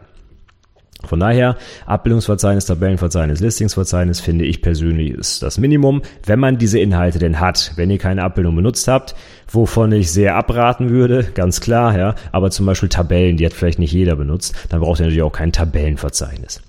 Von 1.07 1.19
daher, 1.19 1.57
Abbildungsverzeichnis, 1.86 2.65
Tabellenverzeichnis, 2.65 3.39
Listingsverzeichnis 3.39 4.19
finde 4.19 4.45
ich 4.45 4.62
persönlich 4.62 5.12
ist 5.12 5.43
das 5.43 5.57
Minimum, 5.57 6.01
wenn 6.25 6.39
man 6.39 6.57
diese 6.57 6.79
Inhalte 6.79 7.19
denn 7.19 7.39
hat. 7.39 7.74
Wenn 7.75 7.89
ihr 7.89 7.98
keine 7.98 8.24
Abbildung 8.24 8.55
benutzt 8.55 8.88
habt, 8.88 9.15
wovon 9.50 9.91
ich 9.91 10.12
sehr 10.12 10.36
abraten 10.36 10.89
würde, 10.89 11.25
ganz 11.33 11.62
klar, 11.62 11.98
ja, 11.98 12.15
aber 12.31 12.51
zum 12.51 12.65
Beispiel 12.65 12.89
Tabellen, 12.89 13.38
die 13.38 13.45
hat 13.45 13.53
vielleicht 13.53 13.79
nicht 13.79 13.91
jeder 13.91 14.15
benutzt, 14.15 14.55
dann 14.69 14.79
braucht 14.79 15.00
ihr 15.00 15.03
natürlich 15.03 15.24
auch 15.24 15.31
kein 15.31 15.51
Tabellenverzeichnis. 15.51 16.62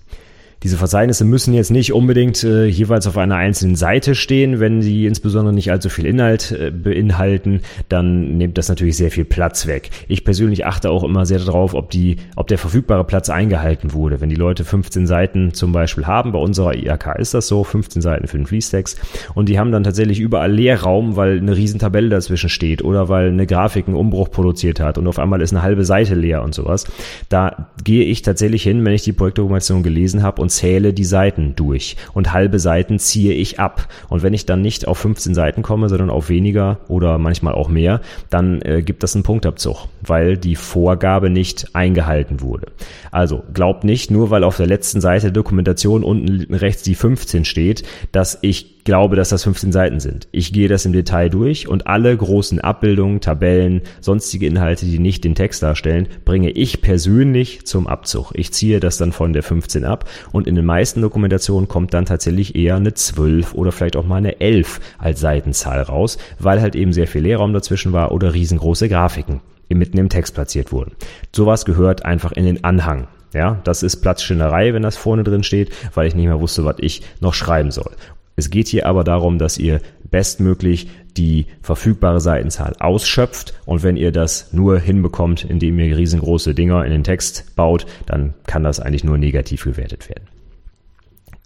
Diese 0.64 0.78
Verzeichnisse 0.78 1.26
müssen 1.26 1.52
jetzt 1.52 1.71
nicht 1.71 1.92
unbedingt 1.92 2.42
äh, 2.42 2.64
jeweils 2.64 3.06
auf 3.06 3.18
einer 3.18 3.37
einzelnen 3.37 3.76
Seite 3.76 4.14
stehen. 4.14 4.61
Wenn 4.61 4.80
sie 4.80 5.04
insbesondere 5.04 5.54
nicht 5.54 5.71
allzu 5.71 5.90
viel 5.90 6.06
Inhalt 6.06 6.52
äh, 6.52 6.71
beinhalten, 6.71 7.61
dann 7.90 8.38
nimmt 8.38 8.56
das 8.56 8.71
natürlich 8.71 8.97
sehr 8.97 9.11
viel 9.11 9.26
Platz 9.26 9.66
weg. 9.66 9.90
Ich 10.09 10.25
persönlich 10.25 10.64
achte 10.64 10.88
auch 10.88 11.04
immer 11.04 11.26
sehr 11.26 11.38
darauf, 11.38 11.75
ob 11.75 11.90
die, 11.90 12.16
ob 12.35 12.47
der 12.47 12.56
verfügbare 12.56 13.04
Platz 13.04 13.28
eingehalten 13.28 13.92
wurde. 13.92 14.23
Wenn 14.23 14.30
die 14.30 14.37
Leute 14.37 14.64
15 14.64 15.06
Seiten 15.06 15.52
zum 15.52 15.73
Beispiel 15.73 16.06
haben, 16.06 16.33
bei 16.33 16.38
unserer 16.38 16.75
IAK 16.75 17.16
ist 17.18 17.35
das 17.35 17.47
so, 17.47 17.62
15 17.62 18.00
Seiten 18.00 18.26
für 18.26 18.38
den 18.38 18.47
Fließtext, 18.47 18.99
und 19.35 19.50
die 19.50 19.59
haben 19.59 19.71
dann 19.71 19.85
tatsächlich 19.85 20.18
überall 20.18 20.50
Leerraum, 20.50 21.16
weil 21.16 21.37
eine 21.37 21.59
riesen 21.59 21.78
Tabelle 21.78 22.09
dazwischen 22.09 22.49
steht 22.49 22.83
oder 22.83 23.11
weil 23.11 23.28
eine 23.28 23.47
Grafik 23.47 23.87
einen 23.87 23.97
Umbruch 23.97 24.30
produziert 24.30 24.80
hat 24.80 24.97
und 24.97 25.06
auf 25.09 25.18
einmal 25.18 25.42
ist 25.42 25.52
eine 25.52 25.62
halbe 25.62 25.85
Seite 25.85 26.14
leer 26.14 26.42
und 26.42 26.54
sowas. 26.54 26.87
Da 27.28 27.68
gehe 27.85 28.04
ich 28.04 28.23
tatsächlich 28.23 28.62
hin, 28.62 28.83
wenn 28.83 28.94
ich 28.94 29.02
die 29.02 29.12
Projektdokumentation 29.12 29.83
gelesen 29.83 30.23
habe 30.23 30.40
und 30.40 30.53
zähle 30.54 30.92
die 30.92 31.04
Seiten 31.04 31.54
durch 31.56 31.96
und 32.12 32.32
halbe 32.32 32.58
Seiten 32.58 32.99
ziehe 32.99 33.34
ich 33.34 33.61
ab. 33.61 33.88
Und 34.08 34.23
wenn 34.23 34.34
ich 34.34 34.46
dann 34.46 34.62
nicht 34.62 34.87
auf 34.87 34.99
15 34.99 35.34
Seiten 35.34 35.62
komme, 35.62 35.88
sondern 35.88 36.11
auf 36.11 36.28
weniger 36.28 36.78
oder 36.88 37.18
manchmal 37.18 37.54
auch 37.54 37.68
mehr, 37.68 38.00
dann 38.30 38.62
äh, 38.62 38.82
gibt 38.82 39.02
das 39.02 39.14
einen 39.14 39.25
Punktabzug, 39.25 39.88
weil 40.02 40.37
die 40.37 40.56
Vorgabe 40.56 41.30
nicht 41.30 41.75
eingehalten 41.75 42.40
wurde. 42.40 42.68
Also 43.11 43.42
glaubt 43.52 43.84
nicht, 43.84 44.11
nur 44.11 44.30
weil 44.30 44.44
auf 44.44 44.56
der 44.56 44.66
letzten 44.66 45.00
Seite 45.00 45.26
der 45.26 45.32
Dokumentation 45.32 46.04
unten 46.04 46.54
rechts 46.54 46.82
die 46.82 46.94
15 46.94 47.44
steht, 47.44 47.82
dass 48.12 48.38
ich 48.84 48.86
glaube, 48.86 49.16
dass 49.16 49.30
das 49.30 49.44
15 49.44 49.72
Seiten 49.72 49.98
sind. 49.98 50.28
Ich 50.30 50.52
gehe 50.52 50.68
das 50.68 50.84
im 50.84 50.92
Detail 50.92 51.30
durch 51.30 51.68
und 51.68 51.86
alle 51.86 52.14
großen 52.14 52.60
Abbildungen, 52.60 53.22
Tabellen, 53.22 53.80
sonstige 54.02 54.46
Inhalte, 54.46 54.84
die 54.84 54.98
nicht 54.98 55.24
den 55.24 55.34
Text 55.34 55.62
darstellen, 55.62 56.06
bringe 56.26 56.50
ich 56.50 56.82
persönlich 56.82 57.64
zum 57.64 57.86
Abzug. 57.86 58.32
Ich 58.34 58.52
ziehe 58.52 58.80
das 58.80 58.98
dann 58.98 59.12
von 59.12 59.32
der 59.32 59.42
15 59.42 59.86
ab 59.86 60.06
und 60.32 60.46
in 60.46 60.54
den 60.54 60.66
meisten 60.66 61.00
Dokumentationen 61.00 61.66
kommt 61.66 61.94
dann 61.94 62.04
tatsächlich 62.04 62.56
eher 62.56 62.76
eine 62.76 62.92
12 62.92 63.54
oder 63.54 63.72
vielleicht 63.72 63.96
auch 63.96 64.04
mal 64.04 64.16
eine 64.16 64.38
11 64.42 64.80
als 64.98 65.18
Seitenzahl 65.18 65.80
raus, 65.80 66.18
weil 66.38 66.60
halt 66.60 66.76
eben 66.76 66.92
sehr 66.92 67.06
viel 67.06 67.22
Leerraum 67.22 67.54
dazwischen 67.54 67.94
war 67.94 68.12
oder 68.12 68.34
riesengroße 68.34 68.90
Grafiken 68.90 69.40
mitten 69.70 69.96
im 69.96 70.10
Text 70.10 70.34
platziert 70.34 70.72
wurden. 70.72 70.92
Sowas 71.34 71.64
gehört 71.64 72.04
einfach 72.04 72.32
in 72.32 72.44
den 72.44 72.64
Anhang. 72.64 73.08
Ja, 73.34 73.60
das 73.64 73.82
ist 73.82 73.96
Platzschinderei, 73.96 74.74
wenn 74.74 74.84
das 74.84 74.96
vorne 74.96 75.24
drin 75.24 75.42
steht, 75.42 75.72
weil 75.94 76.06
ich 76.06 76.14
nicht 76.14 76.26
mehr 76.26 76.40
wusste, 76.40 76.64
was 76.64 76.76
ich 76.78 77.02
noch 77.20 77.34
schreiben 77.34 77.72
soll. 77.72 77.90
Es 78.36 78.50
geht 78.50 78.68
hier 78.68 78.86
aber 78.86 79.04
darum, 79.04 79.38
dass 79.38 79.58
ihr 79.58 79.80
bestmöglich 80.10 80.88
die 81.16 81.46
verfügbare 81.62 82.20
Seitenzahl 82.20 82.74
ausschöpft 82.80 83.54
und 83.66 83.82
wenn 83.82 83.96
ihr 83.96 84.12
das 84.12 84.52
nur 84.52 84.78
hinbekommt, 84.78 85.44
indem 85.44 85.78
ihr 85.78 85.96
riesengroße 85.96 86.54
Dinger 86.54 86.84
in 86.84 86.90
den 86.90 87.04
Text 87.04 87.54
baut, 87.56 87.86
dann 88.06 88.35
kann 88.46 88.64
das 88.64 88.80
eigentlich 88.80 89.04
nur 89.04 89.18
negativ 89.18 89.64
gewertet 89.64 90.09
werden. 90.09 90.24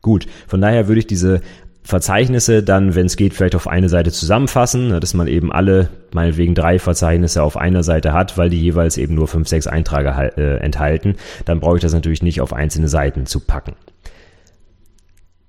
Gut, 0.01 0.27
von 0.47 0.61
daher 0.61 0.89
würde 0.89 1.01
ich 1.01 1.07
diese 1.07 1.41
Verzeichnisse 1.83 2.63
dann, 2.63 2.95
wenn 2.95 3.07
es 3.07 3.17
geht, 3.17 3.33
vielleicht 3.33 3.55
auf 3.55 3.67
eine 3.67 3.89
Seite 3.89 4.13
zusammenfassen, 4.13 5.01
dass 5.01 5.15
man 5.15 5.27
eben 5.27 5.51
alle, 5.51 5.89
meinetwegen 6.13 6.55
drei 6.55 6.79
Verzeichnisse 6.79 7.43
auf 7.43 7.57
einer 7.57 7.83
Seite 7.83 8.13
hat, 8.13 8.37
weil 8.37 8.51
die 8.51 8.61
jeweils 8.61 8.99
eben 8.99 9.15
nur 9.15 9.27
fünf, 9.27 9.49
sechs 9.49 9.67
Einträge 9.67 10.33
äh, 10.37 10.59
enthalten. 10.59 11.17
Dann 11.47 11.61
brauche 11.61 11.77
ich 11.77 11.83
das 11.83 11.95
natürlich 11.95 12.23
nicht 12.23 12.43
auf 12.43 12.53
einzelne 12.53 12.89
Seiten 12.89 13.25
zu 13.25 13.41
packen. 13.41 13.73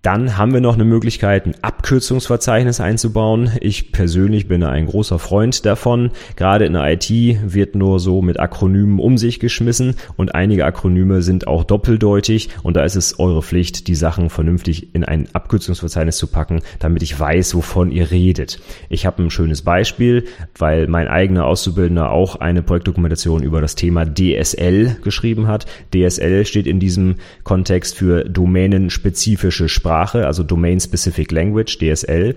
Dann 0.01 0.38
haben 0.38 0.53
wir 0.53 0.62
noch 0.62 0.75
eine 0.75 0.85
Möglichkeit, 0.85 1.45
ein 1.45 1.55
Abkürzungsverzeichnis 1.62 2.79
einzubauen. 2.79 3.51
Ich 3.59 3.91
persönlich 3.91 4.47
bin 4.47 4.63
ein 4.63 4.85
großer 4.85 5.19
Freund 5.19 5.65
davon. 5.65 6.12
Gerade 6.38 6.65
in 6.65 6.71
der 6.71 6.89
IT 6.93 7.09
wird 7.09 7.75
nur 7.75 7.99
so 7.99 8.21
mit 8.21 8.39
Akronymen 8.39 8.99
um 8.99 9.17
sich 9.17 9.41
geschmissen 9.41 9.95
und 10.15 10.33
einige 10.33 10.63
Akronyme 10.63 11.21
sind 11.21 11.47
auch 11.47 11.65
doppeldeutig 11.65 12.47
und 12.63 12.77
da 12.77 12.85
ist 12.85 12.95
es 12.95 13.19
eure 13.19 13.43
Pflicht, 13.43 13.88
die 13.89 13.95
Sachen 13.95 14.29
vernünftig 14.29 14.95
in 14.95 15.03
ein 15.03 15.27
Abkürzungsverzeichnis 15.33 16.15
zu 16.15 16.27
packen, 16.27 16.62
damit 16.79 17.03
ich 17.03 17.19
weiß, 17.19 17.53
wovon 17.55 17.91
ihr 17.91 18.09
redet. 18.09 18.62
Ich 18.88 19.05
habe 19.05 19.21
ein 19.21 19.29
schönes 19.29 19.63
Beispiel, 19.63 20.23
weil 20.57 20.88
mein 20.88 21.09
eigener 21.09 21.45
Auszubildender 21.45 22.09
auch 22.09 22.38
eine 22.38 22.63
Projektdokumentation 22.63 23.43
über 23.43 23.59
das 23.59 23.75
Thema 23.75 24.05
DSL 24.05 24.95
geschrieben 25.03 25.47
hat. 25.47 25.65
DSL 25.93 26.45
steht 26.45 26.67
in 26.67 26.79
diesem 26.79 27.15
Kontext 27.43 27.97
für 27.97 28.23
domänenspezifische 28.23 29.67
Sprache. 29.67 29.88
Sprache, 29.89 30.28
also 30.28 30.43
Domain 30.43 30.80
Specific 30.80 31.32
Language, 31.32 31.80
DSL. 31.80 32.36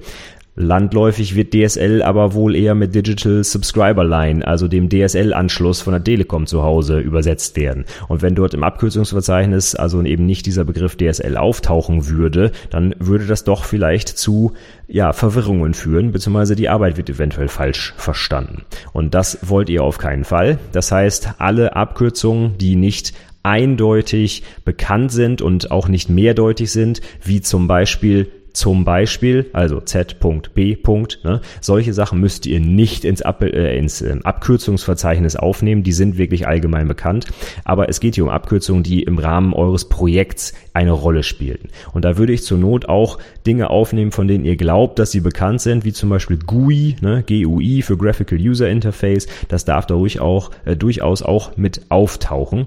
Landläufig 0.55 1.35
wird 1.35 1.53
DSL 1.53 2.03
aber 2.03 2.33
wohl 2.33 2.55
eher 2.55 2.75
mit 2.75 2.95
Digital 2.95 3.45
Subscriber 3.45 4.05
Line, 4.05 4.47
also 4.47 4.69
dem 4.69 4.89
DSL-Anschluss 4.89 5.83
von 5.83 5.93
der 5.93 6.03
Telekom 6.03 6.47
zu 6.47 6.63
Hause 6.63 6.99
übersetzt 6.99 7.57
werden. 7.57 7.85
Und 8.09 8.23
wenn 8.23 8.35
dort 8.35 8.55
im 8.55 8.65
Abkürzungsverzeichnis 8.65 9.75
also 9.75 10.03
eben 10.03 10.25
nicht 10.25 10.47
dieser 10.47 10.65
Begriff 10.65 10.97
DSL 10.97 11.37
auftauchen 11.37 12.09
würde, 12.09 12.53
dann 12.71 12.95
würde 12.99 13.27
das 13.27 13.45
doch 13.45 13.65
vielleicht 13.65 14.09
zu 14.09 14.53
ja, 14.89 15.13
Verwirrungen 15.13 15.75
führen, 15.75 16.13
beziehungsweise 16.13 16.57
die 16.57 16.71
Arbeit 16.71 16.97
wird 16.97 17.11
eventuell 17.11 17.49
falsch 17.49 17.93
verstanden. 17.99 18.63
Und 18.95 19.15
das 19.15 19.39
wollt 19.43 19.69
ihr 19.69 19.83
auf 19.83 19.99
keinen 19.99 20.25
Fall. 20.25 20.59
Das 20.73 20.91
heißt, 20.91 21.35
alle 21.39 21.77
Abkürzungen, 21.77 22.57
die 22.59 22.77
nicht 22.77 23.13
eindeutig 23.43 24.43
bekannt 24.65 25.13
sind 25.13 25.43
und 25.43 25.71
auch 25.71 25.89
nicht 25.89 26.09
mehrdeutig 26.09 26.71
sind, 26.71 27.01
wie 27.23 27.41
zum 27.41 27.67
Beispiel 27.69 28.31
zum 28.53 28.85
Beispiel, 28.85 29.47
also 29.53 29.81
Z.B. 29.81 30.77
Ne, 31.25 31.41
solche 31.61 31.93
Sachen 31.93 32.21
müsst 32.21 32.47
ihr 32.47 32.61
nicht 32.61 33.05
ins, 33.05 33.23
Ab 33.23 33.43
äh, 33.43 33.77
ins 33.77 34.03
äh, 34.03 34.17
Abkürzungsverzeichnis 34.23 35.37
aufnehmen, 35.37 35.83
die 35.83 35.93
sind 35.93 36.19
wirklich 36.19 36.47
allgemein 36.47 36.89
bekannt, 36.89 37.27
aber 37.65 37.89
es 37.89 38.01
geht 38.01 38.15
hier 38.15 38.25
um 38.25 38.31
Abkürzungen, 38.31 38.83
die 38.83 39.03
im 39.03 39.19
Rahmen 39.19 39.53
eures 39.55 39.89
Projekts 39.89 40.53
eine 40.75 40.93
Rolle 40.93 41.23
spielen. 41.23 41.71
Und 41.93 42.05
da 42.05 42.19
würde 42.19 42.33
ich 42.33 42.45
zur 42.45 42.59
Not 42.59 42.89
auch 42.89 43.19
Dinge 43.47 43.71
aufnehmen, 43.71 44.13
von 44.13 44.29
denen 44.29 44.45
ihr 44.45 44.57
glaubt, 44.57 44.99
dass 44.99 45.11
sie 45.11 45.21
bekannt 45.21 45.61
sind, 45.61 45.85
wie 45.85 45.93
zum 45.93 46.11
Beispiel 46.11 46.39
GUI, 46.39 46.97
ne, 47.01 47.25
GUI 47.27 47.83
für 47.83 47.97
Graphical 47.97 48.39
User 48.39 48.69
Interface, 48.69 49.27
das 49.49 49.65
darf 49.65 49.87
da 49.87 49.95
ruhig 49.95 50.21
auch, 50.21 50.51
äh, 50.65 50.77
durchaus 50.77 51.23
auch 51.23 51.57
mit 51.57 51.83
auftauchen. 51.89 52.67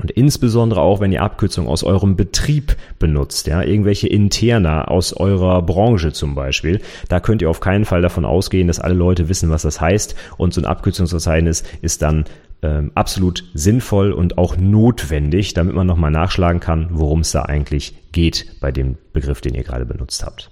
Und 0.00 0.10
insbesondere 0.10 0.80
auch, 0.80 1.00
wenn 1.00 1.12
ihr 1.12 1.22
Abkürzungen 1.22 1.70
aus 1.70 1.84
eurem 1.84 2.16
Betrieb 2.16 2.76
benutzt, 2.98 3.46
ja, 3.46 3.62
irgendwelche 3.62 4.08
interna 4.08 4.86
aus 4.86 5.12
eurer 5.12 5.62
Branche 5.62 6.12
zum 6.12 6.34
Beispiel, 6.34 6.80
da 7.08 7.20
könnt 7.20 7.42
ihr 7.42 7.50
auf 7.50 7.60
keinen 7.60 7.84
Fall 7.84 8.02
davon 8.02 8.24
ausgehen, 8.24 8.68
dass 8.68 8.80
alle 8.80 8.94
Leute 8.94 9.28
wissen, 9.28 9.50
was 9.50 9.62
das 9.62 9.80
heißt. 9.80 10.16
Und 10.38 10.54
so 10.54 10.60
ein 10.60 10.66
Abkürzungsverzeichnis 10.66 11.62
ist 11.82 12.02
dann 12.02 12.24
ähm, 12.62 12.92
absolut 12.94 13.44
sinnvoll 13.54 14.12
und 14.12 14.38
auch 14.38 14.56
notwendig, 14.56 15.52
damit 15.52 15.74
man 15.74 15.86
nochmal 15.86 16.10
nachschlagen 16.10 16.60
kann, 16.60 16.88
worum 16.92 17.20
es 17.20 17.32
da 17.32 17.42
eigentlich 17.42 17.94
geht 18.12 18.60
bei 18.60 18.72
dem 18.72 18.96
Begriff, 19.12 19.40
den 19.40 19.54
ihr 19.54 19.64
gerade 19.64 19.84
benutzt 19.84 20.24
habt. 20.24 20.51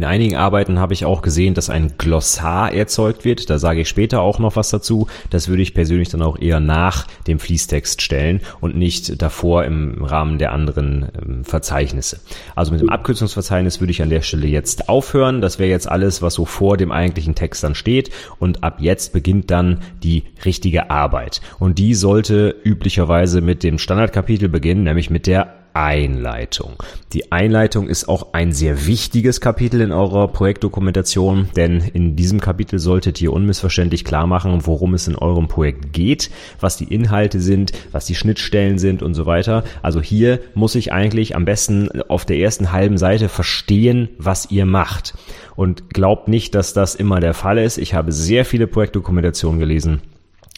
In 0.00 0.06
einigen 0.06 0.36
Arbeiten 0.36 0.78
habe 0.78 0.94
ich 0.94 1.04
auch 1.04 1.20
gesehen, 1.20 1.52
dass 1.52 1.68
ein 1.68 1.98
Glossar 1.98 2.72
erzeugt 2.72 3.26
wird. 3.26 3.50
Da 3.50 3.58
sage 3.58 3.82
ich 3.82 3.88
später 3.90 4.22
auch 4.22 4.38
noch 4.38 4.56
was 4.56 4.70
dazu. 4.70 5.08
Das 5.28 5.48
würde 5.48 5.60
ich 5.60 5.74
persönlich 5.74 6.08
dann 6.08 6.22
auch 6.22 6.38
eher 6.38 6.58
nach 6.58 7.06
dem 7.26 7.38
Fließtext 7.38 8.00
stellen 8.00 8.40
und 8.62 8.74
nicht 8.74 9.20
davor 9.20 9.66
im 9.66 10.02
Rahmen 10.02 10.38
der 10.38 10.52
anderen 10.52 11.08
ähm, 11.20 11.44
Verzeichnisse. 11.44 12.20
Also 12.54 12.72
mit 12.72 12.80
dem 12.80 12.88
Abkürzungsverzeichnis 12.88 13.80
würde 13.80 13.90
ich 13.90 14.00
an 14.00 14.08
der 14.08 14.22
Stelle 14.22 14.46
jetzt 14.46 14.88
aufhören. 14.88 15.42
Das 15.42 15.58
wäre 15.58 15.68
jetzt 15.68 15.86
alles, 15.86 16.22
was 16.22 16.32
so 16.32 16.46
vor 16.46 16.78
dem 16.78 16.92
eigentlichen 16.92 17.34
Text 17.34 17.62
dann 17.62 17.74
steht. 17.74 18.08
Und 18.38 18.64
ab 18.64 18.78
jetzt 18.80 19.12
beginnt 19.12 19.50
dann 19.50 19.80
die 20.02 20.24
richtige 20.46 20.88
Arbeit. 20.88 21.42
Und 21.58 21.78
die 21.78 21.92
sollte 21.92 22.56
üblicherweise 22.64 23.42
mit 23.42 23.62
dem 23.62 23.76
Standardkapitel 23.76 24.48
beginnen, 24.48 24.84
nämlich 24.84 25.10
mit 25.10 25.26
der 25.26 25.59
Einleitung. 25.74 26.74
Die 27.12 27.32
Einleitung 27.32 27.88
ist 27.88 28.08
auch 28.08 28.32
ein 28.32 28.52
sehr 28.52 28.86
wichtiges 28.86 29.40
Kapitel 29.40 29.80
in 29.80 29.92
eurer 29.92 30.28
Projektdokumentation, 30.28 31.48
denn 31.56 31.80
in 31.80 32.16
diesem 32.16 32.40
Kapitel 32.40 32.78
solltet 32.78 33.20
ihr 33.20 33.32
unmissverständlich 33.32 34.04
klar 34.04 34.26
machen, 34.26 34.66
worum 34.66 34.94
es 34.94 35.08
in 35.08 35.16
eurem 35.16 35.48
Projekt 35.48 35.92
geht, 35.92 36.30
was 36.60 36.76
die 36.76 36.92
Inhalte 36.92 37.40
sind, 37.40 37.72
was 37.92 38.06
die 38.06 38.14
Schnittstellen 38.14 38.78
sind 38.78 39.02
und 39.02 39.14
so 39.14 39.26
weiter. 39.26 39.64
Also 39.82 40.00
hier 40.00 40.40
muss 40.54 40.74
ich 40.74 40.92
eigentlich 40.92 41.36
am 41.36 41.44
besten 41.44 42.02
auf 42.08 42.24
der 42.24 42.38
ersten 42.38 42.72
halben 42.72 42.98
Seite 42.98 43.28
verstehen, 43.28 44.08
was 44.18 44.50
ihr 44.50 44.66
macht. 44.66 45.14
Und 45.56 45.90
glaubt 45.90 46.28
nicht, 46.28 46.54
dass 46.54 46.72
das 46.72 46.94
immer 46.94 47.20
der 47.20 47.34
Fall 47.34 47.58
ist. 47.58 47.78
Ich 47.78 47.94
habe 47.94 48.12
sehr 48.12 48.44
viele 48.44 48.66
Projektdokumentationen 48.66 49.60
gelesen 49.60 50.00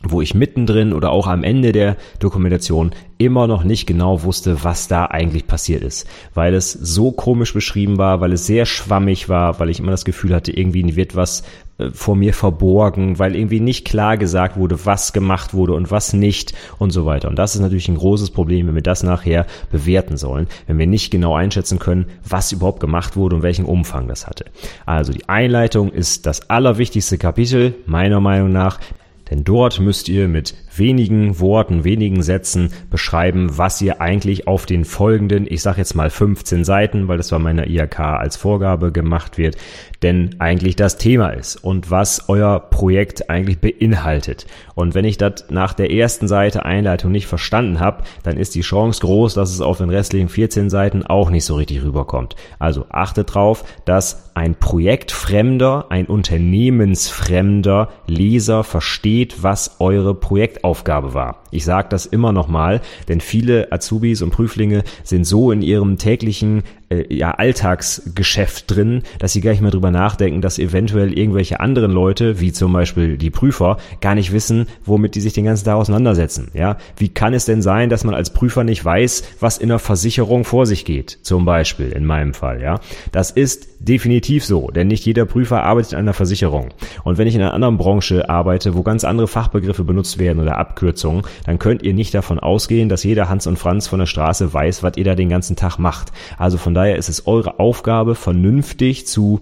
wo 0.02 0.20
ich 0.20 0.34
mittendrin 0.34 0.92
oder 0.92 1.10
auch 1.10 1.26
am 1.26 1.44
Ende 1.44 1.72
der 1.72 1.96
Dokumentation 2.18 2.92
immer 3.18 3.46
noch 3.46 3.62
nicht 3.62 3.86
genau 3.86 4.24
wusste, 4.24 4.64
was 4.64 4.88
da 4.88 5.06
eigentlich 5.06 5.46
passiert 5.46 5.82
ist, 5.82 6.08
weil 6.34 6.54
es 6.54 6.72
so 6.72 7.12
komisch 7.12 7.54
beschrieben 7.54 7.98
war, 7.98 8.20
weil 8.20 8.32
es 8.32 8.46
sehr 8.46 8.66
schwammig 8.66 9.28
war, 9.28 9.60
weil 9.60 9.70
ich 9.70 9.78
immer 9.78 9.92
das 9.92 10.04
Gefühl 10.04 10.34
hatte, 10.34 10.50
irgendwie 10.50 10.96
wird 10.96 11.14
was 11.14 11.44
äh, 11.78 11.90
vor 11.90 12.16
mir 12.16 12.34
verborgen, 12.34 13.18
weil 13.18 13.36
irgendwie 13.36 13.60
nicht 13.60 13.86
klar 13.86 14.16
gesagt 14.16 14.56
wurde, 14.56 14.84
was 14.84 15.12
gemacht 15.12 15.54
wurde 15.54 15.74
und 15.74 15.90
was 15.90 16.12
nicht 16.12 16.52
und 16.78 16.90
so 16.90 17.06
weiter. 17.06 17.28
Und 17.28 17.38
das 17.38 17.54
ist 17.54 17.60
natürlich 17.60 17.88
ein 17.88 17.96
großes 17.96 18.30
Problem, 18.30 18.66
wenn 18.66 18.74
wir 18.74 18.82
das 18.82 19.02
nachher 19.02 19.46
bewerten 19.70 20.16
sollen, 20.16 20.48
wenn 20.66 20.78
wir 20.78 20.86
nicht 20.86 21.10
genau 21.10 21.34
einschätzen 21.34 21.78
können, 21.78 22.06
was 22.28 22.52
überhaupt 22.52 22.80
gemacht 22.80 23.16
wurde 23.16 23.36
und 23.36 23.42
welchen 23.42 23.64
Umfang 23.64 24.08
das 24.08 24.26
hatte. 24.26 24.46
Also 24.84 25.12
die 25.12 25.28
Einleitung 25.28 25.92
ist 25.92 26.26
das 26.26 26.50
allerwichtigste 26.50 27.18
Kapitel, 27.18 27.74
meiner 27.86 28.20
Meinung 28.20 28.50
nach. 28.50 28.80
Denn 29.32 29.44
dort 29.44 29.80
müsst 29.80 30.10
ihr 30.10 30.28
mit 30.28 30.54
wenigen 30.76 31.40
Worten, 31.40 31.84
wenigen 31.84 32.22
Sätzen 32.22 32.70
beschreiben, 32.90 33.56
was 33.56 33.80
ihr 33.80 34.02
eigentlich 34.02 34.46
auf 34.46 34.66
den 34.66 34.84
folgenden, 34.84 35.46
ich 35.48 35.62
sage 35.62 35.78
jetzt 35.78 35.94
mal 35.94 36.10
15 36.10 36.64
Seiten, 36.64 37.08
weil 37.08 37.16
das 37.16 37.30
bei 37.30 37.38
meiner 37.38 37.66
IHK 37.66 37.98
als 38.00 38.36
Vorgabe 38.36 38.92
gemacht 38.92 39.38
wird, 39.38 39.56
denn 40.02 40.36
eigentlich 40.38 40.76
das 40.76 40.98
Thema 40.98 41.30
ist 41.30 41.56
und 41.56 41.90
was 41.90 42.28
euer 42.28 42.58
Projekt 42.60 43.30
eigentlich 43.30 43.58
beinhaltet. 43.58 44.46
Und 44.74 44.94
wenn 44.94 45.04
ich 45.04 45.18
das 45.18 45.46
nach 45.50 45.74
der 45.74 45.92
ersten 45.92 46.28
Seite 46.28 46.64
Einleitung 46.64 47.12
nicht 47.12 47.26
verstanden 47.26 47.80
habe, 47.80 48.02
dann 48.22 48.36
ist 48.36 48.54
die 48.54 48.62
Chance 48.62 49.00
groß, 49.00 49.34
dass 49.34 49.50
es 49.50 49.60
auf 49.60 49.78
den 49.78 49.90
restlichen 49.90 50.28
14 50.28 50.70
Seiten 50.70 51.04
auch 51.04 51.30
nicht 51.30 51.44
so 51.44 51.54
richtig 51.56 51.82
rüberkommt. 51.82 52.36
Also 52.58 52.86
achtet 52.90 53.34
drauf, 53.34 53.64
dass 53.84 54.30
ein 54.34 54.54
Projektfremder, 54.54 55.86
ein 55.90 56.06
Unternehmensfremder 56.06 57.88
Leser 58.06 58.64
versteht, 58.64 59.42
was 59.42 59.76
eure 59.78 60.14
Projekt 60.14 60.64
Aufgabe 60.64 61.14
war. 61.14 61.42
Ich 61.50 61.64
sage 61.64 61.88
das 61.90 62.06
immer 62.06 62.32
noch 62.32 62.48
mal, 62.48 62.80
denn 63.08 63.20
viele 63.20 63.70
Azubis 63.72 64.22
und 64.22 64.30
Prüflinge 64.30 64.84
sind 65.04 65.24
so 65.26 65.52
in 65.52 65.60
ihrem 65.60 65.98
täglichen 65.98 66.62
äh, 66.92 67.14
ja, 67.14 67.32
Alltagsgeschäft 67.32 68.70
drin, 68.70 69.02
dass 69.18 69.32
sie 69.32 69.40
gar 69.40 69.52
nicht 69.52 69.60
mehr 69.60 69.70
drüber 69.70 69.90
nachdenken, 69.90 70.40
dass 70.40 70.58
eventuell 70.58 71.16
irgendwelche 71.16 71.60
anderen 71.60 71.92
Leute, 71.92 72.40
wie 72.40 72.52
zum 72.52 72.72
Beispiel 72.72 73.16
die 73.16 73.30
Prüfer, 73.30 73.78
gar 74.00 74.14
nicht 74.14 74.32
wissen, 74.32 74.66
womit 74.84 75.14
die 75.14 75.20
sich 75.20 75.32
den 75.32 75.44
ganzen 75.44 75.64
Tag 75.64 75.76
auseinandersetzen. 75.76 76.50
Ja, 76.54 76.76
wie 76.96 77.08
kann 77.08 77.34
es 77.34 77.44
denn 77.44 77.62
sein, 77.62 77.88
dass 77.88 78.04
man 78.04 78.14
als 78.14 78.30
Prüfer 78.30 78.64
nicht 78.64 78.84
weiß, 78.84 79.24
was 79.40 79.58
in 79.58 79.68
der 79.68 79.78
Versicherung 79.78 80.44
vor 80.44 80.66
sich 80.66 80.84
geht? 80.84 81.18
Zum 81.22 81.44
Beispiel 81.44 81.90
in 81.90 82.04
meinem 82.04 82.34
Fall. 82.34 82.60
Ja, 82.60 82.80
das 83.10 83.30
ist 83.30 83.68
definitiv 83.80 84.44
so, 84.44 84.68
denn 84.68 84.88
nicht 84.88 85.04
jeder 85.04 85.24
Prüfer 85.24 85.62
arbeitet 85.64 85.94
an 85.94 86.00
einer 86.00 86.12
Versicherung. 86.12 86.68
Und 87.04 87.18
wenn 87.18 87.26
ich 87.26 87.34
in 87.34 87.40
einer 87.40 87.54
anderen 87.54 87.78
Branche 87.78 88.28
arbeite, 88.28 88.74
wo 88.76 88.82
ganz 88.82 89.04
andere 89.04 89.28
Fachbegriffe 89.28 89.84
benutzt 89.84 90.18
werden 90.18 90.40
oder 90.40 90.58
Abkürzungen, 90.58 91.22
dann 91.46 91.58
könnt 91.58 91.82
ihr 91.82 91.94
nicht 91.94 92.14
davon 92.14 92.38
ausgehen, 92.38 92.88
dass 92.88 93.04
jeder 93.04 93.28
Hans 93.28 93.46
und 93.46 93.58
Franz 93.58 93.88
von 93.88 93.98
der 93.98 94.06
Straße 94.06 94.52
weiß, 94.52 94.82
was 94.82 94.96
ihr 94.96 95.04
da 95.04 95.14
den 95.14 95.28
ganzen 95.28 95.56
Tag 95.56 95.78
macht. 95.78 96.12
Also 96.38 96.58
von 96.58 96.74
daher 96.74 96.81
ist 96.90 97.08
es 97.08 97.26
eure 97.26 97.60
Aufgabe, 97.60 98.14
vernünftig 98.14 99.06
zu 99.06 99.40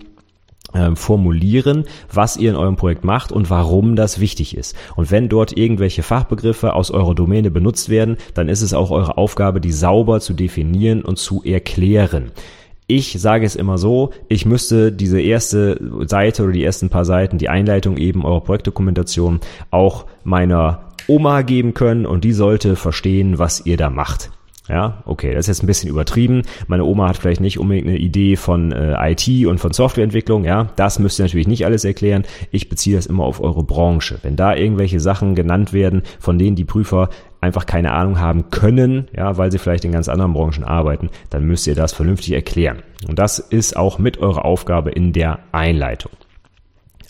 ähm, 0.75 0.97
formulieren, 0.97 1.85
was 2.13 2.37
ihr 2.37 2.51
in 2.51 2.57
eurem 2.57 2.77
Projekt 2.77 3.05
macht 3.05 3.33
und 3.33 3.51
warum 3.51 3.97
das 3.97 4.21
wichtig 4.21 4.57
ist. 4.57 4.77
Und 4.95 5.11
wenn 5.11 5.29
dort 5.29 5.57
irgendwelche 5.57 6.03
Fachbegriffe 6.03 6.75
aus 6.75 6.91
eurer 6.91 7.15
Domäne 7.15 7.51
benutzt 7.51 7.89
werden, 7.89 8.17
dann 8.35 8.49
ist 8.49 8.63
es 8.63 8.73
auch 8.75 8.91
eure 8.91 9.19
Aufgabe, 9.19 9.61
die 9.61 9.73
sauber 9.73 10.21
zu 10.21 10.33
definieren 10.33 11.03
und 11.03 11.19
zu 11.19 11.43
erklären. 11.43 12.31
Ich 12.87 13.21
sage 13.21 13.47
es 13.47 13.55
immer 13.55 13.79
so, 13.79 14.11
ich 14.29 14.47
müsste 14.47 14.91
diese 14.91 15.21
erste 15.21 15.81
Seite 16.07 16.43
oder 16.43 16.53
die 16.53 16.65
ersten 16.65 16.89
paar 16.89 17.05
Seiten, 17.05 17.39
die 17.39 17.49
Einleitung 17.49 17.97
eben 17.97 18.25
eurer 18.25 18.41
Projektdokumentation 18.41 19.41
auch 19.71 20.07
meiner 20.25 20.91
Oma 21.07 21.43
geben 21.43 21.75
können 21.75 22.07
und 22.07 22.25
die 22.25 22.33
sollte 22.33 22.77
verstehen, 22.77 23.39
was 23.39 23.65
ihr 23.65 23.77
da 23.77 23.91
macht. 23.91 24.31
Ja, 24.71 25.03
okay, 25.05 25.35
das 25.35 25.41
ist 25.41 25.49
jetzt 25.49 25.63
ein 25.65 25.67
bisschen 25.67 25.91
übertrieben. 25.91 26.43
Meine 26.69 26.85
Oma 26.85 27.09
hat 27.09 27.17
vielleicht 27.17 27.41
nicht 27.41 27.59
unbedingt 27.59 27.89
eine 27.89 27.99
Idee 27.99 28.37
von 28.37 28.71
äh, 28.71 29.11
IT 29.11 29.47
und 29.47 29.59
von 29.59 29.73
Softwareentwicklung. 29.73 30.45
Ja, 30.45 30.69
das 30.77 31.01
müsst 31.01 31.19
ihr 31.19 31.25
natürlich 31.25 31.49
nicht 31.49 31.65
alles 31.65 31.85
erklären. 31.85 32.25
Ich 32.53 32.69
beziehe 32.69 32.95
das 32.95 33.07
immer 33.07 33.25
auf 33.25 33.41
eure 33.41 33.65
Branche. 33.65 34.21
Wenn 34.23 34.37
da 34.37 34.55
irgendwelche 34.55 35.01
Sachen 35.01 35.35
genannt 35.35 35.73
werden, 35.73 36.03
von 36.21 36.39
denen 36.39 36.55
die 36.55 36.65
Prüfer 36.65 37.09
einfach 37.41 37.67
keine 37.67 37.93
Ahnung 37.93 38.21
haben 38.21 38.51
können, 38.51 39.09
ja, 39.17 39.37
weil 39.37 39.51
sie 39.51 39.59
vielleicht 39.59 39.85
in 39.85 39.93
ganz 39.93 40.09
anderen 40.09 40.35
Branchen 40.35 40.63
arbeiten, 40.63 41.11
dann 41.31 41.45
müsst 41.45 41.67
ihr 41.67 41.75
das 41.75 41.93
vernünftig 41.93 42.33
erklären. 42.33 42.83
Und 43.09 43.19
das 43.19 43.41
ist 43.41 43.77
auch 43.77 43.99
mit 43.99 44.19
eurer 44.19 44.45
Aufgabe 44.45 44.91
in 44.91 45.13
der 45.13 45.41
Einleitung. 45.51 46.13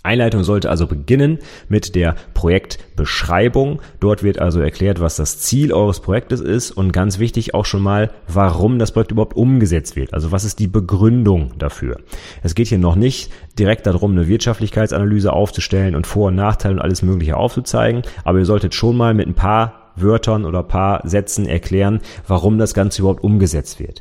Einleitung 0.02 0.44
sollte 0.44 0.70
also 0.70 0.86
beginnen 0.86 1.38
mit 1.68 1.94
der 1.94 2.14
Projektbeschreibung. 2.32 3.80
Dort 4.00 4.22
wird 4.22 4.38
also 4.38 4.60
erklärt, 4.60 5.00
was 5.00 5.16
das 5.16 5.40
Ziel 5.40 5.72
eures 5.72 6.00
Projektes 6.00 6.40
ist 6.40 6.70
und 6.70 6.92
ganz 6.92 7.18
wichtig 7.18 7.54
auch 7.54 7.66
schon 7.66 7.82
mal, 7.82 8.10
warum 8.26 8.78
das 8.78 8.92
Projekt 8.92 9.12
überhaupt 9.12 9.36
umgesetzt 9.36 9.96
wird. 9.96 10.14
Also 10.14 10.32
was 10.32 10.44
ist 10.44 10.58
die 10.58 10.68
Begründung 10.68 11.52
dafür? 11.58 11.98
Es 12.42 12.54
geht 12.54 12.68
hier 12.68 12.78
noch 12.78 12.96
nicht 12.96 13.30
direkt 13.58 13.86
darum, 13.86 14.12
eine 14.12 14.26
Wirtschaftlichkeitsanalyse 14.26 15.32
aufzustellen 15.32 15.94
und 15.94 16.06
Vor- 16.06 16.28
und 16.28 16.36
Nachteile 16.36 16.74
und 16.74 16.80
alles 16.80 17.02
Mögliche 17.02 17.36
aufzuzeigen, 17.36 18.02
aber 18.24 18.38
ihr 18.38 18.46
solltet 18.46 18.74
schon 18.74 18.96
mal 18.96 19.12
mit 19.12 19.26
ein 19.28 19.34
paar 19.34 19.92
Wörtern 19.96 20.44
oder 20.44 20.62
paar 20.62 21.06
Sätzen 21.06 21.46
erklären, 21.46 22.00
warum 22.26 22.58
das 22.58 22.74
Ganze 22.74 23.02
überhaupt 23.02 23.22
umgesetzt 23.22 23.80
wird. 23.80 24.00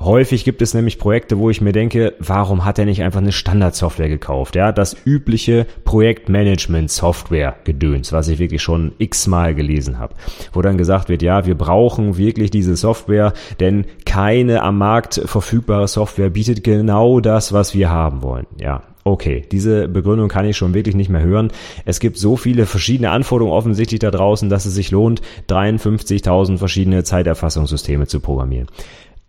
Häufig 0.00 0.44
gibt 0.44 0.62
es 0.62 0.72
nämlich 0.72 0.98
Projekte, 0.98 1.38
wo 1.38 1.50
ich 1.50 1.60
mir 1.60 1.72
denke, 1.72 2.14
warum 2.18 2.64
hat 2.64 2.78
er 2.78 2.86
nicht 2.86 3.02
einfach 3.02 3.20
eine 3.20 3.30
Standardsoftware 3.30 4.08
gekauft? 4.08 4.56
Ja, 4.56 4.72
das 4.72 4.96
übliche 5.04 5.66
Projektmanagement-Software-Gedöns, 5.84 8.10
was 8.10 8.28
ich 8.28 8.38
wirklich 8.38 8.62
schon 8.62 8.92
x-mal 8.96 9.54
gelesen 9.54 9.98
habe. 9.98 10.14
Wo 10.54 10.62
dann 10.62 10.78
gesagt 10.78 11.10
wird, 11.10 11.20
ja, 11.20 11.44
wir 11.44 11.56
brauchen 11.56 12.16
wirklich 12.16 12.50
diese 12.50 12.74
Software, 12.74 13.34
denn 13.60 13.84
keine 14.06 14.62
am 14.62 14.78
Markt 14.78 15.20
verfügbare 15.26 15.88
Software 15.88 16.30
bietet 16.30 16.64
genau 16.64 17.20
das, 17.20 17.52
was 17.52 17.74
wir 17.74 17.90
haben 17.90 18.22
wollen. 18.22 18.46
Ja, 18.58 18.84
Okay, 19.04 19.44
diese 19.50 19.88
Begründung 19.88 20.28
kann 20.28 20.46
ich 20.46 20.56
schon 20.56 20.74
wirklich 20.74 20.94
nicht 20.94 21.10
mehr 21.10 21.22
hören. 21.22 21.50
Es 21.84 21.98
gibt 21.98 22.18
so 22.18 22.36
viele 22.36 22.66
verschiedene 22.66 23.10
Anforderungen 23.10 23.52
offensichtlich 23.52 23.98
da 23.98 24.12
draußen, 24.12 24.48
dass 24.48 24.64
es 24.64 24.74
sich 24.74 24.92
lohnt, 24.92 25.22
53.000 25.48 26.58
verschiedene 26.58 27.02
Zeiterfassungssysteme 27.02 28.06
zu 28.06 28.20
programmieren. 28.20 28.68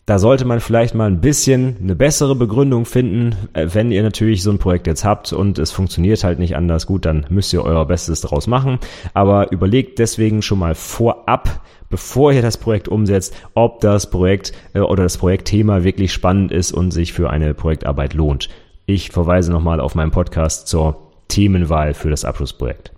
Da 0.06 0.20
sollte 0.20 0.44
man 0.44 0.60
vielleicht 0.60 0.96
mal 0.96 1.08
ein 1.08 1.22
bisschen 1.22 1.78
eine 1.82 1.96
bessere 1.96 2.36
Begründung 2.36 2.84
finden, 2.84 3.38
äh, 3.54 3.70
wenn 3.72 3.92
ihr 3.92 4.04
natürlich 4.04 4.44
so 4.44 4.52
ein 4.52 4.58
Projekt 4.58 4.86
jetzt 4.86 5.06
habt 5.06 5.32
und 5.32 5.60
es 5.60 5.72
funktioniert 5.72 6.26
halt 6.26 6.40
nicht 6.40 6.58
anders. 6.58 6.88
Gut, 6.88 7.06
dann 7.06 7.26
müsst 7.30 7.54
ihr 7.54 7.64
euer 7.64 7.86
Bestes 7.86 8.20
daraus 8.20 8.48
machen. 8.48 8.80
Aber 9.14 9.54
überlegt 9.54 10.00
deswegen 10.00 10.42
schon 10.42 10.60
mal 10.60 10.76
vorab, 10.76 11.62
bevor 11.90 12.34
ihr 12.34 12.42
das 12.42 12.58
Projekt 12.58 12.90
umsetzt, 12.90 13.34
ob 13.54 13.80
das 13.80 14.10
Projekt 14.10 14.52
äh, 14.74 14.80
oder 14.80 15.04
das 15.04 15.18
Projektthema 15.18 15.86
wirklich 15.86 16.12
spannend 16.12 16.52
ist 16.52 16.74
und 16.74 16.92
sich 16.92 17.14
für 17.14 17.30
eine 17.30 17.54
Projektarbeit 17.54 18.14
lohnt. 18.14 18.50
Ich 18.86 19.12
verweise 19.12 19.54
nochmal 19.54 19.80
auf 19.80 19.96
meinen 19.96 20.12
Podcast 20.12 20.68
zur 20.68 21.14
Themenwahl 21.30 21.94
für 21.94 22.10
das 22.10 22.26
Abschlussprojekt. 22.26 22.92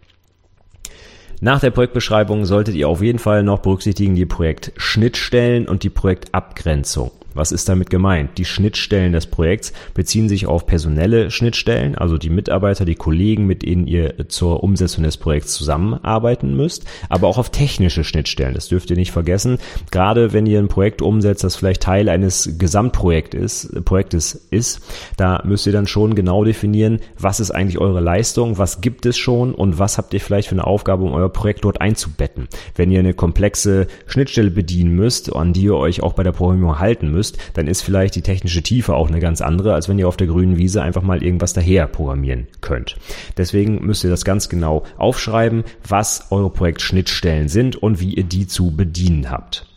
Nach 1.41 1.60
der 1.60 1.71
Projektbeschreibung 1.71 2.45
solltet 2.45 2.76
ihr 2.76 2.88
auf 2.88 3.02
jeden 3.02 3.19
Fall 3.19 3.43
noch 3.43 3.60
berücksichtigen 3.60 4.15
die 4.15 4.26
Projektschnittstellen 4.26 5.67
und 5.67 5.84
die 5.84 5.89
Projektabgrenzung. 5.89 7.12
Was 7.36 7.52
ist 7.52 7.69
damit 7.69 7.89
gemeint? 7.89 8.38
Die 8.38 8.45
Schnittstellen 8.45 9.13
des 9.13 9.28
Projekts 9.28 9.74
beziehen 9.93 10.30
sich 10.30 10.48
auf 10.48 10.65
personelle 10.65 11.30
Schnittstellen, 11.30 11.95
also 11.95 12.17
die 12.17 12.30
Mitarbeiter, 12.30 12.86
die 12.86 12.95
Kollegen, 12.95 13.45
mit 13.45 13.62
denen 13.62 13.86
ihr 13.86 14.28
zur 14.30 14.63
Umsetzung 14.63 15.04
des 15.04 15.17
Projekts 15.17 15.54
zusammenarbeiten 15.54 16.56
müsst, 16.56 16.86
aber 17.10 17.28
auch 17.28 17.38
auf 17.38 17.50
technische 17.50 18.04
Schnittstellen. 18.04 18.56
Das 18.56 18.69
dürft 18.69 18.89
ihr 18.89 18.98
nicht 18.98 19.12
vergessen. 19.12 19.60
Gerade 19.91 20.34
wenn 20.34 20.45
ihr 20.45 20.60
ein 20.60 20.69
Projekt 20.69 21.02
umsetzt, 21.02 21.43
das 21.43 21.56
vielleicht 21.56 21.84
Teil 21.84 22.10
eines 22.10 22.58
Gesamtprojektes 22.58 23.36
ist, 23.36 23.86
Projektes 23.86 24.48
ist, 24.50 24.82
da 25.17 25.41
müsst 25.45 25.67
ihr 25.67 25.74
dann 25.74 25.88
schon 25.88 26.15
genau 26.15 26.43
definieren, 26.43 27.00
was 27.19 27.39
ist 27.39 27.52
eigentlich 27.52 27.80
eure 27.80 28.00
Leistung, 28.02 28.58
was 28.58 28.82
gibt 28.82 29.06
es 29.06 29.17
schon 29.17 29.54
und 29.54 29.78
was 29.78 29.98
habt 29.98 30.13
ihr 30.13 30.21
vielleicht 30.21 30.48
für 30.48 30.56
eine 30.56 30.65
Aufgabe, 30.65 31.04
um 31.04 31.13
euer 31.13 31.30
Projekt 31.30 31.65
dort 31.65 31.82
einzubetten. 31.82 32.35
Wenn 32.76 32.91
ihr 32.91 33.00
eine 33.00 33.13
komplexe 33.13 33.88
Schnittstelle 34.08 34.52
bedienen 34.52 34.96
müsst, 34.96 35.36
an 35.36 35.54
die 35.54 35.63
ihr 35.63 35.76
euch 35.76 36.04
auch 36.04 36.13
bei 36.13 36.24
der 36.24 36.32
Programmierung 36.32 36.80
halten 36.80 37.12
müsst, 37.12 37.38
dann 37.54 37.68
ist 37.68 37.82
vielleicht 37.82 38.15
die 38.15 38.22
technische 38.22 38.63
Tiefe 38.63 38.96
auch 38.96 39.10
eine 39.10 39.20
ganz 39.20 39.41
andere, 39.41 39.74
als 39.74 39.89
wenn 39.89 40.00
ihr 40.00 40.08
auf 40.08 40.18
der 40.18 40.28
grünen 40.28 40.58
Wiese 40.58 40.82
einfach 40.82 41.02
mal 41.02 41.24
irgendwas 41.24 41.54
daher 41.54 41.88
programmieren 41.88 42.48
könnt. 42.62 42.98
Deswegen 43.38 43.86
müsst 43.86 44.04
ihr 44.04 44.10
das 44.10 44.26
ganz 44.26 44.50
genau 44.50 44.84
aufschreiben, 44.98 45.63
was 45.88 46.28
eure 46.32 46.50
Projektschnittstellen 46.50 47.48
sind 47.48 47.76
und 47.76 48.00
wie 48.00 48.13
ihr 48.13 48.24
die 48.24 48.48
zu 48.48 48.76
bedienen 48.76 49.30
habt. 49.30 49.68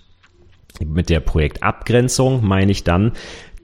Mit 0.84 1.10
der 1.10 1.20
Projektabgrenzung 1.20 2.46
meine 2.46 2.70
ich 2.70 2.84
dann, 2.84 3.12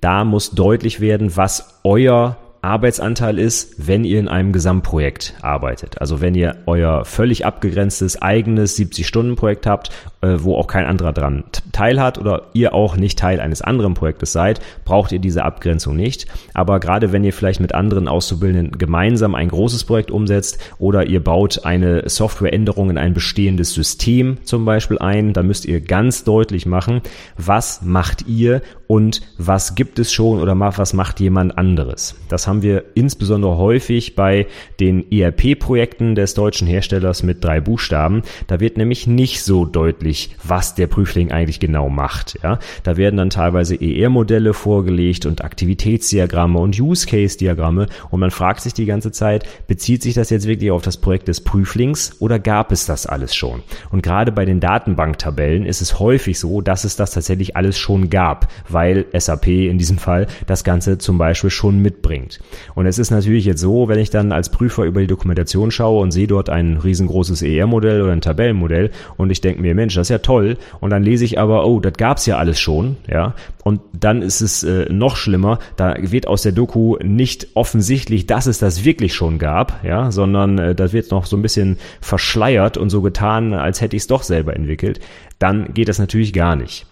da 0.00 0.24
muss 0.24 0.50
deutlich 0.50 1.00
werden, 1.00 1.36
was 1.36 1.80
euer 1.84 2.36
Arbeitsanteil 2.64 3.38
ist, 3.38 3.86
wenn 3.86 4.04
ihr 4.04 4.18
in 4.18 4.28
einem 4.28 4.52
Gesamtprojekt 4.52 5.34
arbeitet. 5.42 6.00
Also 6.00 6.20
wenn 6.20 6.34
ihr 6.34 6.56
euer 6.66 7.04
völlig 7.04 7.44
abgegrenztes 7.46 8.20
eigenes 8.20 8.78
70-Stunden-Projekt 8.78 9.66
habt, 9.66 9.90
äh, 10.22 10.36
wo 10.38 10.56
auch 10.56 10.66
kein 10.66 10.86
anderer 10.86 11.12
dran 11.12 11.44
teil 11.72 12.00
hat 12.00 12.18
oder 12.18 12.46
ihr 12.54 12.72
auch 12.74 12.96
nicht 12.96 13.18
Teil 13.18 13.40
eines 13.40 13.60
anderen 13.60 13.94
Projektes 13.94 14.32
seid, 14.32 14.60
braucht 14.84 15.12
ihr 15.12 15.18
diese 15.18 15.44
Abgrenzung 15.44 15.94
nicht. 15.94 16.26
Aber 16.54 16.80
gerade 16.80 17.12
wenn 17.12 17.24
ihr 17.24 17.32
vielleicht 17.32 17.60
mit 17.60 17.74
anderen 17.74 18.08
Auszubildenden 18.08 18.78
gemeinsam 18.78 19.34
ein 19.34 19.48
großes 19.48 19.84
Projekt 19.84 20.10
umsetzt 20.10 20.58
oder 20.78 21.06
ihr 21.06 21.22
baut 21.22 21.64
eine 21.64 22.08
Softwareänderung 22.08 22.90
in 22.90 22.98
ein 22.98 23.14
bestehendes 23.14 23.74
System 23.74 24.38
zum 24.44 24.64
Beispiel 24.64 24.98
ein, 24.98 25.34
dann 25.34 25.46
müsst 25.46 25.66
ihr 25.66 25.80
ganz 25.80 26.24
deutlich 26.24 26.64
machen, 26.64 27.02
was 27.36 27.82
macht 27.82 28.26
ihr 28.26 28.62
und 28.86 29.22
was 29.38 29.74
gibt 29.74 29.98
es 29.98 30.12
schon 30.12 30.40
oder 30.40 30.54
was 30.58 30.92
macht 30.92 31.20
jemand 31.20 31.58
anderes. 31.58 32.14
Das 32.28 32.46
haben 32.46 32.62
wir 32.62 32.84
insbesondere 32.94 33.58
häufig 33.58 34.14
bei 34.14 34.46
den 34.80 35.10
ERP-Projekten 35.10 36.14
des 36.14 36.34
deutschen 36.34 36.66
Herstellers 36.66 37.22
mit 37.22 37.44
drei 37.44 37.60
Buchstaben. 37.60 38.22
Da 38.46 38.60
wird 38.60 38.76
nämlich 38.76 39.06
nicht 39.06 39.42
so 39.42 39.64
deutlich, 39.64 40.36
was 40.42 40.74
der 40.74 40.86
Prüfling 40.86 41.32
eigentlich 41.32 41.60
genau 41.60 41.88
macht. 41.88 42.38
Ja, 42.42 42.58
da 42.82 42.96
werden 42.96 43.16
dann 43.16 43.30
teilweise 43.30 43.80
ER-Modelle 43.80 44.54
vorgelegt 44.54 45.26
und 45.26 45.44
Aktivitätsdiagramme 45.44 46.58
und 46.58 46.78
Use-Case-Diagramme 46.78 47.86
und 48.10 48.20
man 48.20 48.30
fragt 48.30 48.60
sich 48.60 48.74
die 48.74 48.86
ganze 48.86 49.12
Zeit, 49.12 49.44
bezieht 49.66 50.02
sich 50.02 50.14
das 50.14 50.30
jetzt 50.30 50.46
wirklich 50.46 50.70
auf 50.70 50.82
das 50.82 50.98
Projekt 50.98 51.28
des 51.28 51.40
Prüflings 51.40 52.16
oder 52.20 52.38
gab 52.38 52.72
es 52.72 52.86
das 52.86 53.06
alles 53.06 53.34
schon? 53.34 53.62
Und 53.90 54.02
gerade 54.02 54.32
bei 54.32 54.44
den 54.44 54.60
Datenbanktabellen 54.60 55.66
ist 55.66 55.80
es 55.80 55.98
häufig 55.98 56.38
so, 56.38 56.60
dass 56.60 56.84
es 56.84 56.96
das 56.96 57.12
tatsächlich 57.12 57.56
alles 57.56 57.78
schon 57.78 58.10
gab, 58.10 58.48
weil 58.74 59.06
SAP 59.16 59.46
in 59.46 59.78
diesem 59.78 59.96
Fall 59.96 60.26
das 60.46 60.64
Ganze 60.64 60.98
zum 60.98 61.16
Beispiel 61.16 61.50
schon 61.50 61.80
mitbringt. 61.80 62.40
Und 62.74 62.86
es 62.86 62.98
ist 62.98 63.10
natürlich 63.10 63.46
jetzt 63.46 63.60
so, 63.60 63.88
wenn 63.88 63.98
ich 63.98 64.10
dann 64.10 64.32
als 64.32 64.50
Prüfer 64.50 64.84
über 64.84 65.00
die 65.00 65.06
Dokumentation 65.06 65.70
schaue 65.70 66.02
und 66.02 66.10
sehe 66.10 66.26
dort 66.26 66.50
ein 66.50 66.76
riesengroßes 66.76 67.40
ER-Modell 67.42 68.02
oder 68.02 68.12
ein 68.12 68.20
Tabellenmodell 68.20 68.90
und 69.16 69.30
ich 69.30 69.40
denke 69.40 69.62
mir, 69.62 69.74
Mensch, 69.74 69.94
das 69.94 70.06
ist 70.06 70.10
ja 70.10 70.18
toll. 70.18 70.58
Und 70.80 70.90
dann 70.90 71.02
lese 71.02 71.24
ich 71.24 71.38
aber, 71.38 71.66
oh, 71.66 71.80
das 71.80 71.94
gab's 71.94 72.26
ja 72.26 72.36
alles 72.36 72.60
schon, 72.60 72.96
ja. 73.08 73.34
Und 73.62 73.80
dann 73.92 74.20
ist 74.20 74.42
es 74.42 74.62
äh, 74.62 74.92
noch 74.92 75.16
schlimmer, 75.16 75.58
da 75.76 75.94
wird 75.98 76.26
aus 76.26 76.42
der 76.42 76.52
Doku 76.52 76.96
nicht 77.02 77.48
offensichtlich, 77.54 78.26
dass 78.26 78.46
es 78.46 78.58
das 78.58 78.84
wirklich 78.84 79.14
schon 79.14 79.38
gab, 79.38 79.82
ja, 79.84 80.10
sondern 80.10 80.58
äh, 80.58 80.74
das 80.74 80.92
wird 80.92 81.10
noch 81.10 81.24
so 81.24 81.36
ein 81.36 81.42
bisschen 81.42 81.78
verschleiert 82.02 82.76
und 82.76 82.90
so 82.90 83.00
getan, 83.00 83.54
als 83.54 83.80
hätte 83.80 83.96
ich 83.96 84.02
es 84.02 84.06
doch 84.06 84.22
selber 84.22 84.54
entwickelt. 84.54 85.00
Dann 85.38 85.72
geht 85.72 85.88
das 85.88 85.98
natürlich 85.98 86.32
gar 86.32 86.56
nicht 86.56 86.86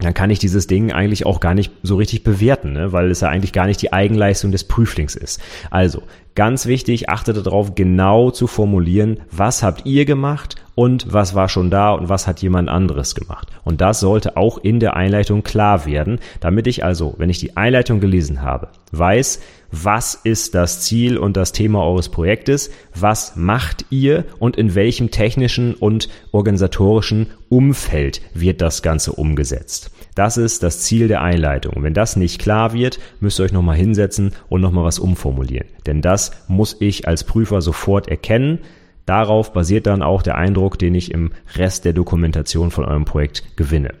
dann 0.00 0.14
kann 0.14 0.30
ich 0.30 0.38
dieses 0.38 0.66
Ding 0.66 0.92
eigentlich 0.92 1.26
auch 1.26 1.40
gar 1.40 1.54
nicht 1.54 1.72
so 1.82 1.96
richtig 1.96 2.24
bewerten, 2.24 2.72
ne? 2.72 2.92
weil 2.92 3.10
es 3.10 3.20
ja 3.20 3.28
eigentlich 3.28 3.52
gar 3.52 3.66
nicht 3.66 3.82
die 3.82 3.92
Eigenleistung 3.92 4.50
des 4.50 4.64
Prüflings 4.64 5.14
ist. 5.14 5.40
Also 5.70 6.02
ganz 6.34 6.66
wichtig, 6.66 7.08
achtet 7.10 7.44
darauf, 7.46 7.74
genau 7.74 8.30
zu 8.30 8.46
formulieren, 8.46 9.20
was 9.30 9.62
habt 9.62 9.84
ihr 9.86 10.04
gemacht 10.04 10.56
und 10.74 11.12
was 11.12 11.34
war 11.34 11.48
schon 11.48 11.70
da 11.70 11.92
und 11.92 12.08
was 12.08 12.26
hat 12.26 12.40
jemand 12.40 12.68
anderes 12.68 13.14
gemacht. 13.14 13.48
Und 13.64 13.80
das 13.80 14.00
sollte 14.00 14.36
auch 14.36 14.58
in 14.58 14.80
der 14.80 14.96
Einleitung 14.96 15.42
klar 15.42 15.84
werden, 15.84 16.18
damit 16.40 16.66
ich 16.66 16.84
also, 16.84 17.14
wenn 17.18 17.30
ich 17.30 17.38
die 17.38 17.56
Einleitung 17.56 18.00
gelesen 18.00 18.42
habe, 18.42 18.68
weiß, 18.92 19.40
was 19.70 20.14
ist 20.14 20.54
das 20.54 20.80
Ziel 20.80 21.18
und 21.18 21.36
das 21.36 21.52
Thema 21.52 21.84
eures 21.84 22.08
Projektes, 22.08 22.70
was 22.94 23.36
macht 23.36 23.86
ihr 23.90 24.24
und 24.38 24.56
in 24.56 24.74
welchem 24.74 25.10
technischen 25.10 25.74
und 25.74 26.08
organisatorischen 26.32 27.28
Umfeld 27.48 28.20
wird 28.34 28.60
das 28.60 28.82
Ganze 28.82 29.12
umgesetzt. 29.12 29.90
Das 30.14 30.36
ist 30.36 30.62
das 30.62 30.80
Ziel 30.80 31.08
der 31.08 31.22
Einleitung. 31.22 31.82
Wenn 31.82 31.94
das 31.94 32.16
nicht 32.16 32.40
klar 32.40 32.72
wird, 32.72 32.98
müsst 33.20 33.38
ihr 33.38 33.44
euch 33.44 33.52
nochmal 33.52 33.76
hinsetzen 33.76 34.32
und 34.48 34.60
nochmal 34.60 34.84
was 34.84 34.98
umformulieren. 34.98 35.68
Denn 35.86 36.02
das 36.02 36.32
muss 36.48 36.76
ich 36.80 37.06
als 37.06 37.24
Prüfer 37.24 37.62
sofort 37.62 38.08
erkennen. 38.08 38.58
Darauf 39.06 39.52
basiert 39.52 39.86
dann 39.86 40.02
auch 40.02 40.22
der 40.22 40.36
Eindruck, 40.36 40.78
den 40.78 40.94
ich 40.94 41.12
im 41.12 41.32
Rest 41.54 41.84
der 41.84 41.92
Dokumentation 41.92 42.70
von 42.70 42.84
eurem 42.84 43.04
Projekt 43.04 43.56
gewinne. 43.56 43.94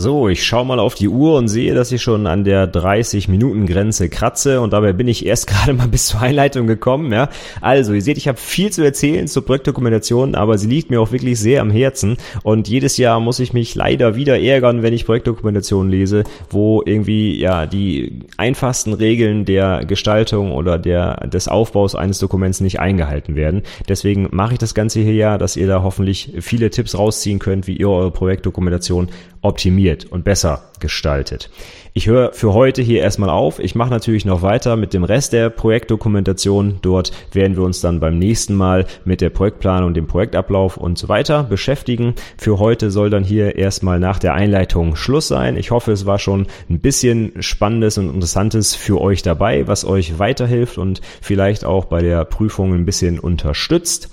So, 0.00 0.28
ich 0.28 0.46
schaue 0.46 0.64
mal 0.64 0.78
auf 0.78 0.94
die 0.94 1.08
Uhr 1.08 1.36
und 1.36 1.48
sehe, 1.48 1.74
dass 1.74 1.90
ich 1.90 2.00
schon 2.02 2.28
an 2.28 2.44
der 2.44 2.72
30-Minuten-Grenze 2.72 4.08
kratze 4.08 4.60
und 4.60 4.72
dabei 4.72 4.92
bin 4.92 5.08
ich 5.08 5.26
erst 5.26 5.46
gerade 5.48 5.72
mal 5.72 5.88
bis 5.88 6.06
zur 6.06 6.20
Einleitung 6.20 6.68
gekommen. 6.68 7.12
Ja. 7.12 7.30
Also, 7.60 7.92
ihr 7.94 8.00
seht, 8.00 8.16
ich 8.16 8.28
habe 8.28 8.38
viel 8.38 8.70
zu 8.70 8.84
erzählen 8.84 9.26
zur 9.26 9.44
Projektdokumentation, 9.44 10.36
aber 10.36 10.56
sie 10.56 10.68
liegt 10.68 10.90
mir 10.90 11.00
auch 11.00 11.10
wirklich 11.10 11.40
sehr 11.40 11.62
am 11.62 11.72
Herzen 11.72 12.16
und 12.44 12.68
jedes 12.68 12.96
Jahr 12.96 13.18
muss 13.18 13.40
ich 13.40 13.52
mich 13.52 13.74
leider 13.74 14.14
wieder 14.14 14.40
ärgern, 14.40 14.84
wenn 14.84 14.94
ich 14.94 15.04
Projektdokumentation 15.04 15.90
lese, 15.90 16.22
wo 16.48 16.80
irgendwie 16.86 17.36
ja 17.36 17.66
die 17.66 18.20
einfachsten 18.36 18.92
Regeln 18.92 19.46
der 19.46 19.84
Gestaltung 19.84 20.52
oder 20.52 20.78
der 20.78 21.26
des 21.26 21.48
Aufbaus 21.48 21.96
eines 21.96 22.20
Dokuments 22.20 22.60
nicht 22.60 22.78
eingehalten 22.78 23.34
werden. 23.34 23.62
Deswegen 23.88 24.28
mache 24.30 24.52
ich 24.52 24.58
das 24.60 24.74
Ganze 24.74 25.00
hier 25.00 25.14
ja, 25.14 25.38
dass 25.38 25.56
ihr 25.56 25.66
da 25.66 25.82
hoffentlich 25.82 26.34
viele 26.38 26.70
Tipps 26.70 26.96
rausziehen 26.96 27.40
könnt, 27.40 27.66
wie 27.66 27.76
ihr 27.76 27.90
eure 27.90 28.12
Projektdokumentation 28.12 29.08
optimiert 29.42 29.87
und 30.10 30.24
besser 30.24 30.62
gestaltet. 30.80 31.50
Ich 31.94 32.06
höre 32.06 32.32
für 32.32 32.54
heute 32.54 32.80
hier 32.80 33.00
erstmal 33.00 33.30
auf. 33.30 33.58
Ich 33.58 33.74
mache 33.74 33.90
natürlich 33.90 34.24
noch 34.24 34.42
weiter 34.42 34.76
mit 34.76 34.94
dem 34.94 35.02
Rest 35.02 35.32
der 35.32 35.50
Projektdokumentation. 35.50 36.78
Dort 36.80 37.10
werden 37.32 37.56
wir 37.56 37.64
uns 37.64 37.80
dann 37.80 37.98
beim 37.98 38.20
nächsten 38.20 38.54
Mal 38.54 38.86
mit 39.04 39.20
der 39.20 39.30
Projektplanung, 39.30 39.94
dem 39.94 40.06
Projektablauf 40.06 40.76
und 40.76 40.96
so 40.96 41.08
weiter 41.08 41.42
beschäftigen. 41.42 42.14
Für 42.36 42.60
heute 42.60 42.92
soll 42.92 43.10
dann 43.10 43.24
hier 43.24 43.56
erstmal 43.56 43.98
nach 43.98 44.20
der 44.20 44.34
Einleitung 44.34 44.94
Schluss 44.94 45.26
sein. 45.26 45.56
Ich 45.56 45.72
hoffe, 45.72 45.90
es 45.90 46.06
war 46.06 46.20
schon 46.20 46.46
ein 46.70 46.78
bisschen 46.78 47.32
Spannendes 47.42 47.98
und 47.98 48.14
Interessantes 48.14 48.76
für 48.76 49.00
euch 49.00 49.22
dabei, 49.22 49.66
was 49.66 49.84
euch 49.84 50.20
weiterhilft 50.20 50.78
und 50.78 51.00
vielleicht 51.20 51.64
auch 51.64 51.86
bei 51.86 52.00
der 52.00 52.24
Prüfung 52.26 52.74
ein 52.74 52.84
bisschen 52.84 53.18
unterstützt. 53.18 54.08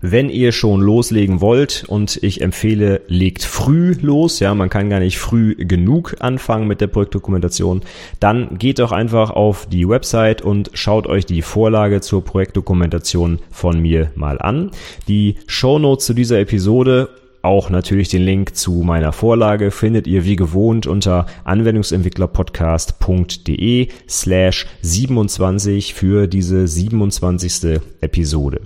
Wenn 0.00 0.30
ihr 0.30 0.52
schon 0.52 0.80
loslegen 0.80 1.40
wollt 1.40 1.82
und 1.88 2.22
ich 2.22 2.40
empfehle, 2.40 3.00
legt 3.08 3.42
früh 3.42 3.96
los, 4.00 4.38
ja, 4.38 4.54
man 4.54 4.70
kann 4.70 4.90
gar 4.90 5.00
nicht 5.00 5.18
früh 5.18 5.56
genug 5.56 6.14
anfangen 6.20 6.68
mit 6.68 6.80
der 6.80 6.86
Projektdokumentation, 6.86 7.82
dann 8.20 8.58
geht 8.58 8.78
doch 8.78 8.92
einfach 8.92 9.30
auf 9.30 9.66
die 9.66 9.88
Website 9.88 10.40
und 10.40 10.70
schaut 10.74 11.08
euch 11.08 11.26
die 11.26 11.42
Vorlage 11.42 12.00
zur 12.00 12.22
Projektdokumentation 12.22 13.40
von 13.50 13.80
mir 13.80 14.12
mal 14.14 14.40
an. 14.40 14.70
Die 15.08 15.34
Shownotes 15.48 16.06
zu 16.06 16.14
dieser 16.14 16.38
Episode 16.38 17.08
auch 17.42 17.68
natürlich 17.70 18.08
den 18.08 18.22
Link 18.22 18.54
zu 18.54 18.84
meiner 18.84 19.12
Vorlage 19.12 19.72
findet 19.72 20.06
ihr 20.06 20.24
wie 20.24 20.36
gewohnt 20.36 20.86
unter 20.86 21.26
anwendungsentwicklerpodcast.de 21.42 23.88
slash 24.08 24.66
27 24.82 25.94
für 25.94 26.28
diese 26.28 26.68
27. 26.68 27.80
Episode. 28.00 28.60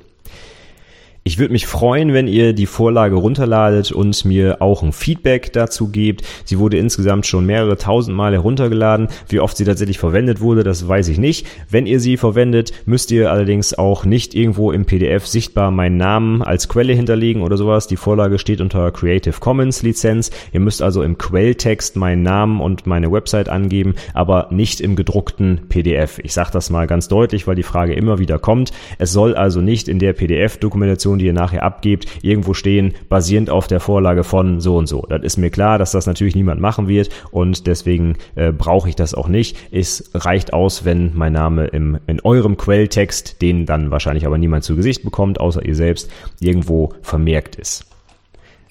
Ich 1.24 1.38
würde 1.38 1.52
mich 1.52 1.68
freuen, 1.68 2.12
wenn 2.12 2.26
ihr 2.26 2.52
die 2.52 2.66
Vorlage 2.66 3.14
runterladet 3.14 3.92
und 3.92 4.24
mir 4.24 4.61
auch 4.61 4.82
ein 4.82 4.90
Feedback 4.90 5.52
dazu 5.52 5.87
gebt. 5.87 6.24
Sie 6.44 6.58
wurde 6.58 6.78
insgesamt 6.78 7.26
schon 7.26 7.46
mehrere 7.46 7.76
tausend 7.76 8.16
Mal 8.16 8.32
heruntergeladen. 8.32 9.06
Wie 9.28 9.38
oft 9.38 9.56
sie 9.56 9.64
tatsächlich 9.64 10.00
verwendet 10.00 10.40
wurde, 10.40 10.64
das 10.64 10.88
weiß 10.88 11.06
ich 11.06 11.18
nicht. 11.18 11.46
Wenn 11.70 11.87
ihr 11.87 12.00
sie 12.00 12.16
verwendet, 12.16 12.72
müsst 12.87 13.12
ihr 13.12 13.30
allerdings 13.30 13.72
auch 13.72 14.04
nicht 14.04 14.35
irgendwo 14.35 14.72
im 14.72 14.85
PDF 14.85 15.24
sichtbar 15.28 15.70
meinen 15.70 15.96
Namen 15.96 16.42
als 16.42 16.68
Quelle 16.68 16.92
hinterlegen 16.92 17.42
oder 17.42 17.56
sowas. 17.56 17.87
Die 17.87 17.96
Vorlage 17.96 18.40
steht 18.40 18.61
unter 18.61 18.90
Creative 18.90 19.38
Commons 19.38 19.85
Lizenz. 19.85 20.32
Ihr 20.52 20.58
müsst 20.58 20.82
also 20.82 21.04
im 21.04 21.18
Quelltext 21.18 21.94
meinen 21.94 22.24
Namen 22.24 22.61
und 22.61 22.88
meine 22.88 23.12
Website 23.12 23.48
angeben, 23.48 23.94
aber 24.12 24.48
nicht 24.50 24.80
im 24.80 24.96
gedruckten 24.96 25.68
PDF. 25.68 26.18
Ich 26.24 26.32
sage 26.32 26.50
das 26.52 26.68
mal 26.68 26.88
ganz 26.88 27.06
deutlich, 27.06 27.46
weil 27.46 27.54
die 27.54 27.62
Frage 27.62 27.94
immer 27.94 28.18
wieder 28.18 28.40
kommt. 28.40 28.72
Es 28.98 29.12
soll 29.12 29.37
also 29.37 29.61
nicht 29.61 29.87
in 29.87 30.00
der 30.00 30.14
PDF-Dokumentation 30.14 31.12
Informationen, 31.12 31.18
die 31.18 31.27
ihr 31.27 31.33
nachher 31.33 31.62
abgebt, 31.62 32.07
irgendwo 32.22 32.55
stehen, 32.55 32.94
basierend 33.09 33.51
auf 33.51 33.66
der 33.66 33.81
Vorlage 33.81 34.25
von 34.25 34.61
so 34.61 34.77
und 34.77 34.87
so. 34.87 35.05
Das 35.09 35.22
ist 35.22 35.37
mir 35.37 35.51
klar, 35.51 35.79
dass 35.79 35.92
das 35.92 36.07
natürlich 36.07 36.35
niemand 36.35 36.61
machen 36.61 36.88
wird 36.88 37.11
und 37.31 37.66
deswegen 37.66 38.16
äh, 38.35 38.53
brauche 38.53 38.88
ich 38.88 38.96
das 38.96 39.14
auch 39.14 39.29
nicht. 39.29 39.57
Es 39.70 40.11
reicht 40.14 40.53
aus, 40.53 40.85
wenn 40.85 41.12
mein 41.14 41.33
Name 41.33 41.66
im, 41.66 41.98
in 42.07 42.20
eurem 42.20 42.57
Quelltext, 42.57 43.42
den 43.42 43.66
dann 43.66 43.90
wahrscheinlich 43.90 44.27
aber 44.27 44.38
niemand 44.38 44.64
zu 44.64 44.77
Gesicht 44.77 45.05
bekommt, 45.05 45.40
außer 45.40 45.64
ihr 45.64 45.75
selbst, 45.75 46.11
irgendwo 46.40 46.92
vermerkt 47.03 47.57
ist. 47.57 47.91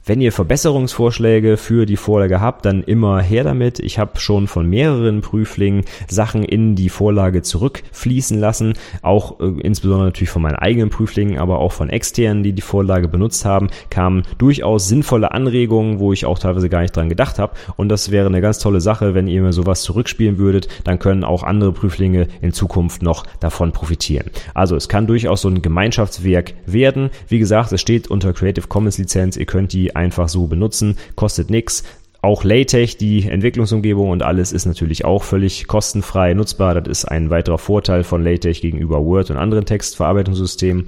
Wenn 0.04 0.20
ihr 0.20 0.32
Verbesserungsvorschläge 0.32 1.58
für 1.58 1.86
die 1.86 1.96
Vorlage 1.96 2.42
habt, 2.42 2.66
dann 2.66 2.82
immer 2.82 3.22
her 3.22 3.44
damit. 3.44 3.80
Ich 3.80 4.00
habe 4.00 4.20
schon 4.20 4.48
von 4.48 4.68
mehreren 4.68 5.22
Prüflingen 5.22 5.86
Sachen 6.10 6.44
in 6.44 6.76
die 6.76 6.90
Vorlage 6.90 7.44
zurückfließen 7.44 8.40
lassen, 8.40 8.74
auch 9.04 9.40
äh, 9.40 9.46
insbesondere 9.62 10.08
natürlich 10.08 10.32
von 10.32 10.42
meinen 10.42 10.56
eigenen 10.56 10.90
Prüflingen, 10.90 11.38
aber 11.38 11.60
auch 11.60 11.72
von 11.72 11.92
externen, 11.92 12.42
die 12.42 12.54
die 12.54 12.64
Vorlage 12.64 13.08
benutzt 13.08 13.46
haben, 13.46 13.68
kamen 13.92 14.24
durchaus 14.40 14.88
sinnvolle 14.88 15.34
Anregungen, 15.34 16.00
wo 16.00 16.14
ich 16.14 16.26
auch 16.26 16.40
teilweise 16.40 16.70
gar 16.70 16.82
nicht 16.82 16.96
dran 16.96 17.10
gedacht 17.10 17.38
habe. 17.38 17.54
Und 17.76 17.90
das 17.90 18.10
wäre 18.10 18.26
eine 18.26 18.42
ganz 18.42 18.58
tolle 18.58 18.82
Sache, 18.82 19.14
wenn 19.14 19.28
ihr 19.28 19.44
mir 19.44 19.54
sowas 19.54 19.84
zurückspielen 19.84 20.40
würdet, 20.40 20.68
dann 20.84 20.98
können 20.98 21.24
auch 21.24 21.44
andere 21.44 21.74
Prüflinge 21.74 22.28
in 22.42 22.54
Zukunft 22.54 23.04
noch 23.04 23.24
davon 23.40 23.72
profitieren. 23.72 24.32
Also 24.56 24.76
es 24.76 24.90
kann 24.90 25.06
durchaus 25.06 25.42
so 25.42 25.50
ein 25.50 25.62
Gemeinschaftswerk 25.62 26.56
werden. 26.66 27.12
Wie 27.28 27.38
gesagt, 27.38 27.72
es 27.72 27.82
steht 27.82 28.08
unter 28.08 28.34
Creative 28.34 28.66
Commons 28.66 28.98
Lizenz. 28.98 29.38
Ihr 29.38 29.46
könnt 29.46 29.74
die 29.74 29.91
einfach 29.96 30.30
so 30.30 30.48
benutzen, 30.48 30.98
kostet 31.16 31.50
nichts 31.50 31.84
Auch 32.24 32.44
LaTeX, 32.44 32.98
die 32.98 33.28
Entwicklungsumgebung 33.28 34.12
und 34.12 34.22
alles 34.22 34.52
ist 34.52 34.68
natürlich 34.68 35.06
auch 35.06 35.24
völlig 35.24 35.66
kostenfrei 35.66 36.36
nutzbar. 36.36 36.76
Das 36.76 36.88
ist 36.88 37.06
ein 37.06 37.32
weiterer 37.32 37.58
Vorteil 37.58 38.04
von 38.04 38.24
LaTeX 38.24 38.62
gegenüber 38.62 39.04
Word 39.04 39.32
und 39.32 39.38
anderen 39.38 39.66
Textverarbeitungssystemen. 39.66 40.86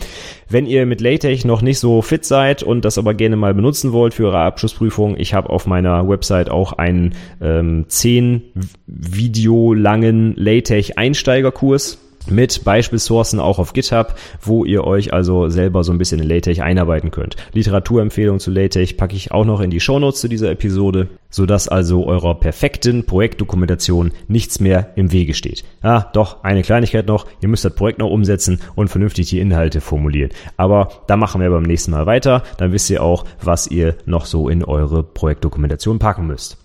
Wenn 0.48 0.68
ihr 0.68 0.86
mit 0.86 1.02
LaTeX 1.02 1.44
noch 1.44 1.64
nicht 1.64 1.80
so 1.80 2.04
fit 2.04 2.24
seid 2.24 2.62
und 2.62 2.86
das 2.86 3.00
aber 3.00 3.16
gerne 3.16 3.36
mal 3.36 3.56
benutzen 3.56 3.94
wollt 3.94 4.14
für 4.14 4.28
eure 4.28 4.42
Abschlussprüfung, 4.42 5.18
ich 5.18 5.34
habe 5.34 5.50
auf 5.50 5.66
meiner 5.66 6.08
Website 6.08 6.52
auch 6.52 6.74
einen 6.74 7.16
ähm, 7.42 7.86
10 7.88 8.44
Video 8.86 9.74
langen 9.74 10.36
LaTeX 10.38 10.92
Einsteigerkurs 10.92 11.98
mit 12.30 12.64
Beispielsourcen 12.64 13.40
auch 13.40 13.60
auf 13.60 13.74
GitHub, 13.74 14.16
wo 14.42 14.66
ihr 14.66 14.84
euch 14.84 15.14
also 15.14 15.50
selber 15.50 15.84
so 15.84 15.92
ein 15.92 15.98
bisschen 15.98 16.20
in 16.20 16.30
LaTeX 16.30 16.60
einarbeiten 16.60 17.12
könnt. 17.12 17.36
Literaturempfehlung 17.54 18.40
zu 18.40 18.52
LaTeX 18.52 18.94
packe 18.94 19.16
ich 19.16 19.32
auch 19.32 19.46
noch 19.46 19.62
in 19.62 19.70
die 19.70 19.80
Shownotes 19.80 20.22
zu 20.22 20.28
dieser 20.28 20.52
Episode, 20.52 21.10
sodass 21.30 21.68
also 21.68 22.06
eurer 22.06 22.40
perfekten 22.40 23.06
Projektdokumentation 23.06 24.12
nichts 24.28 24.60
mehr 24.60 24.92
im 24.96 25.12
Wege 25.12 25.34
steht. 25.34 25.64
Ah, 25.82 26.06
doch, 26.14 26.44
eine 26.44 26.62
Kleinigkeit 26.62 27.08
noch, 27.08 27.26
ihr 27.42 27.50
müsst 27.50 27.66
das 27.66 27.76
Projekt 27.76 28.00
noch 28.00 28.10
umsetzen 28.10 28.60
und 28.76 28.90
vernünftig 28.90 29.30
die 29.30 29.40
Inhalte 29.40 29.82
formulieren. 29.82 30.32
Aber 30.58 30.90
da 31.08 31.18
machen 31.18 31.42
wir 31.42 31.50
beim 31.50 31.64
nächsten 31.64 31.92
Mal 31.92 32.06
weiter, 32.06 32.44
dann 32.58 32.72
wisst 32.72 32.90
ihr 32.90 33.04
auch, 33.04 33.26
was 33.42 33.68
ihr 33.68 33.96
noch 34.06 34.26
so 34.26 34.50
in 34.50 34.64
eure 34.64 35.04
Projektdokumentation 35.04 36.00
packen 36.00 36.28
müsst. 36.28 36.63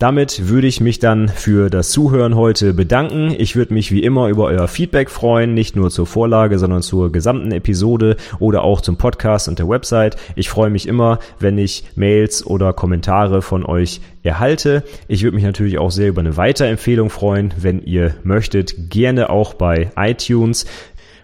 Damit 0.00 0.48
würde 0.48 0.66
ich 0.66 0.80
mich 0.80 0.98
dann 0.98 1.28
für 1.28 1.68
das 1.68 1.90
Zuhören 1.90 2.34
heute 2.34 2.72
bedanken. 2.72 3.34
Ich 3.36 3.54
würde 3.54 3.74
mich 3.74 3.92
wie 3.92 4.02
immer 4.02 4.28
über 4.28 4.44
euer 4.44 4.66
Feedback 4.66 5.10
freuen, 5.10 5.52
nicht 5.52 5.76
nur 5.76 5.90
zur 5.90 6.06
Vorlage, 6.06 6.58
sondern 6.58 6.80
zur 6.80 7.12
gesamten 7.12 7.52
Episode 7.52 8.16
oder 8.38 8.64
auch 8.64 8.80
zum 8.80 8.96
Podcast 8.96 9.46
und 9.46 9.58
der 9.58 9.68
Website. 9.68 10.16
Ich 10.36 10.48
freue 10.48 10.70
mich 10.70 10.88
immer, 10.88 11.18
wenn 11.38 11.58
ich 11.58 11.84
Mails 11.96 12.46
oder 12.46 12.72
Kommentare 12.72 13.42
von 13.42 13.66
euch 13.66 14.00
erhalte. 14.22 14.84
Ich 15.06 15.22
würde 15.22 15.34
mich 15.34 15.44
natürlich 15.44 15.78
auch 15.78 15.90
sehr 15.90 16.08
über 16.08 16.20
eine 16.20 16.38
Weiterempfehlung 16.38 17.10
freuen, 17.10 17.52
wenn 17.58 17.82
ihr 17.82 18.14
möchtet. 18.22 18.90
Gerne 18.90 19.28
auch 19.28 19.52
bei 19.52 19.90
iTunes. 19.96 20.64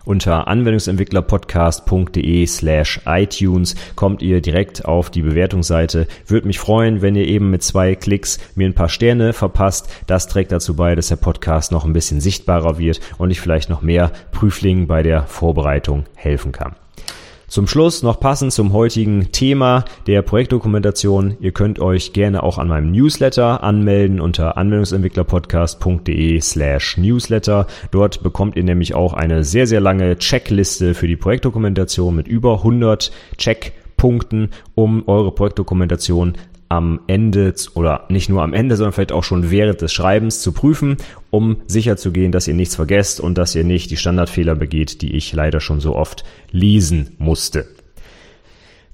Unter 0.07 0.47
anwendungsentwicklerpodcast.de 0.47 2.47
slash 2.47 3.01
iTunes 3.07 3.75
kommt 3.97 4.23
ihr 4.23 4.41
direkt 4.41 4.85
auf 4.85 5.11
die 5.11 5.23
Bewertungsseite. 5.23 6.07
Würde 6.29 6.47
mich 6.47 6.61
freuen, 6.61 7.03
wenn 7.03 7.17
ihr 7.17 7.27
eben 7.27 7.51
mit 7.51 7.65
zwei 7.65 7.97
Klicks 7.97 8.39
mir 8.55 8.69
ein 8.69 8.75
paar 8.75 8.89
Sterne 8.89 9.33
verpasst. 9.33 9.89
Das 10.07 10.29
trägt 10.29 10.53
dazu 10.53 10.77
bei, 10.77 10.95
dass 10.95 11.09
der 11.09 11.17
Podcast 11.17 11.73
noch 11.73 11.85
ein 11.85 11.93
bisschen 11.93 12.21
sichtbarer 12.21 12.79
wird 12.79 13.01
und 13.19 13.33
ich 13.33 13.41
vielleicht 13.41 13.69
noch 13.69 13.83
mehr 13.83 14.13
Prüflingen 14.31 14.87
bei 14.87 15.03
der 15.03 15.25
Vorbereitung 15.25 16.05
helfen 16.15 16.53
kann. 16.53 16.77
Zum 17.49 17.69
Schluss 17.69 18.03
noch 18.03 18.19
passend 18.19 18.53
zum 18.53 18.73
heutigen 18.73 19.31
Thema 19.31 19.85
der 20.09 20.23
Projektdokumentation. 20.23 21.37
Ihr 21.39 21.53
könnt 21.53 21.79
euch 21.79 22.13
gerne 22.13 22.43
auch 22.43 22.59
an 22.59 22.67
meinem 22.67 22.91
Newsletter 22.91 23.63
anmelden 23.63 24.21
unter 24.21 24.57
anwendungsentwicklerpodcast.de 24.57 26.41
slash 26.41 26.97
newsletter. 26.99 27.69
Dort 27.93 28.25
bekommt 28.25 28.57
ihr 28.57 28.65
nämlich 28.65 28.97
auch 28.97 29.15
eine 29.15 29.45
sehr, 29.45 29.69
sehr 29.69 29.81
lange 29.81 30.19
Checkliste 30.19 30.95
für 30.95 31.07
die 31.07 31.17
Projektdokumentation 31.17 32.17
mit 32.17 32.27
über 32.27 32.55
100 32.55 33.13
Checkpunkten, 33.39 34.51
um 34.75 35.07
eure 35.07 35.31
Projektdokumentation 35.31 36.35
am 36.69 37.01
Ende 37.07 37.55
oder 37.75 38.05
nicht 38.09 38.29
nur 38.29 38.43
am 38.43 38.53
Ende, 38.53 38.77
sondern 38.77 38.93
vielleicht 38.93 39.13
auch 39.13 39.25
schon 39.25 39.51
während 39.51 39.81
des 39.81 39.93
Schreibens 39.93 40.41
zu 40.41 40.53
prüfen, 40.53 40.97
um 41.31 41.59
sicherzugehen, 41.67 42.33
dass 42.33 42.49
ihr 42.49 42.55
nichts 42.55 42.77
vergesst 42.77 43.21
und 43.21 43.39
dass 43.39 43.55
ihr 43.55 43.65
nicht 43.65 43.91
die 43.91 43.97
Standardfehler 43.97 44.55
begeht, 44.55 45.03
die 45.03 45.15
ich 45.15 45.33
leider 45.33 45.61
schon 45.61 45.81
so 45.81 45.95
oft 45.95 46.25
lesen 46.51 47.15
musste. 47.19 47.67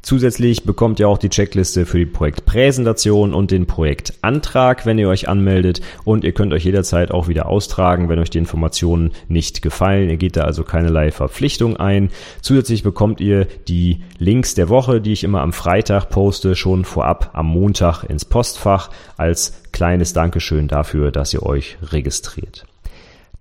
Zusätzlich 0.02 0.64
bekommt 0.64 0.98
ihr 0.98 1.08
auch 1.08 1.16
die 1.16 1.28
Checkliste 1.28 1.86
für 1.86 1.98
die 1.98 2.06
Projektpräsentation 2.06 3.32
und 3.32 3.52
den 3.52 3.66
Projektantrag, 3.66 4.84
wenn 4.84 4.98
ihr 4.98 5.08
euch 5.08 5.28
anmeldet. 5.28 5.80
Und 6.02 6.24
ihr 6.24 6.32
könnt 6.32 6.52
euch 6.52 6.64
jederzeit 6.64 7.12
auch 7.12 7.28
wieder 7.28 7.46
austragen, 7.46 8.08
wenn 8.08 8.18
euch 8.18 8.30
die 8.30 8.38
Informationen 8.38 9.12
nicht 9.28 9.62
gefallen. 9.62 10.10
Ihr 10.10 10.16
geht 10.16 10.36
da 10.36 10.42
also 10.42 10.64
keinerlei 10.64 11.12
Verpflichtung 11.12 11.76
ein. 11.76 12.10
Zusätzlich 12.40 12.82
bekommt 12.82 13.20
ihr 13.20 13.46
die 13.68 14.02
Links 14.18 14.56
der 14.56 14.68
Woche, 14.68 15.00
die 15.00 15.12
ich 15.12 15.22
immer 15.22 15.40
am 15.40 15.52
Freitag 15.52 16.06
poste, 16.06 16.56
schon 16.56 16.84
vorab 16.84 17.30
am 17.34 17.46
Montag 17.46 18.02
ins 18.02 18.24
Postfach 18.24 18.90
als 19.16 19.62
kleines 19.70 20.12
Dankeschön 20.12 20.66
dafür, 20.66 21.12
dass 21.12 21.32
ihr 21.32 21.44
euch 21.44 21.78
registriert. 21.80 22.66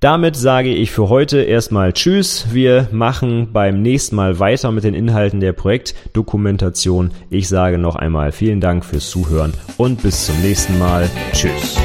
Damit 0.01 0.35
sage 0.35 0.73
ich 0.73 0.89
für 0.89 1.09
heute 1.09 1.43
erstmal 1.43 1.93
Tschüss. 1.93 2.47
Wir 2.51 2.87
machen 2.91 3.49
beim 3.53 3.83
nächsten 3.83 4.15
Mal 4.15 4.39
weiter 4.39 4.71
mit 4.71 4.83
den 4.83 4.95
Inhalten 4.95 5.39
der 5.39 5.53
Projektdokumentation. 5.53 7.11
Ich 7.29 7.47
sage 7.47 7.77
noch 7.77 7.95
einmal 7.95 8.31
vielen 8.31 8.61
Dank 8.61 8.83
fürs 8.83 9.11
Zuhören 9.11 9.53
und 9.77 10.01
bis 10.01 10.25
zum 10.25 10.41
nächsten 10.41 10.79
Mal. 10.79 11.07
Tschüss. 11.33 11.77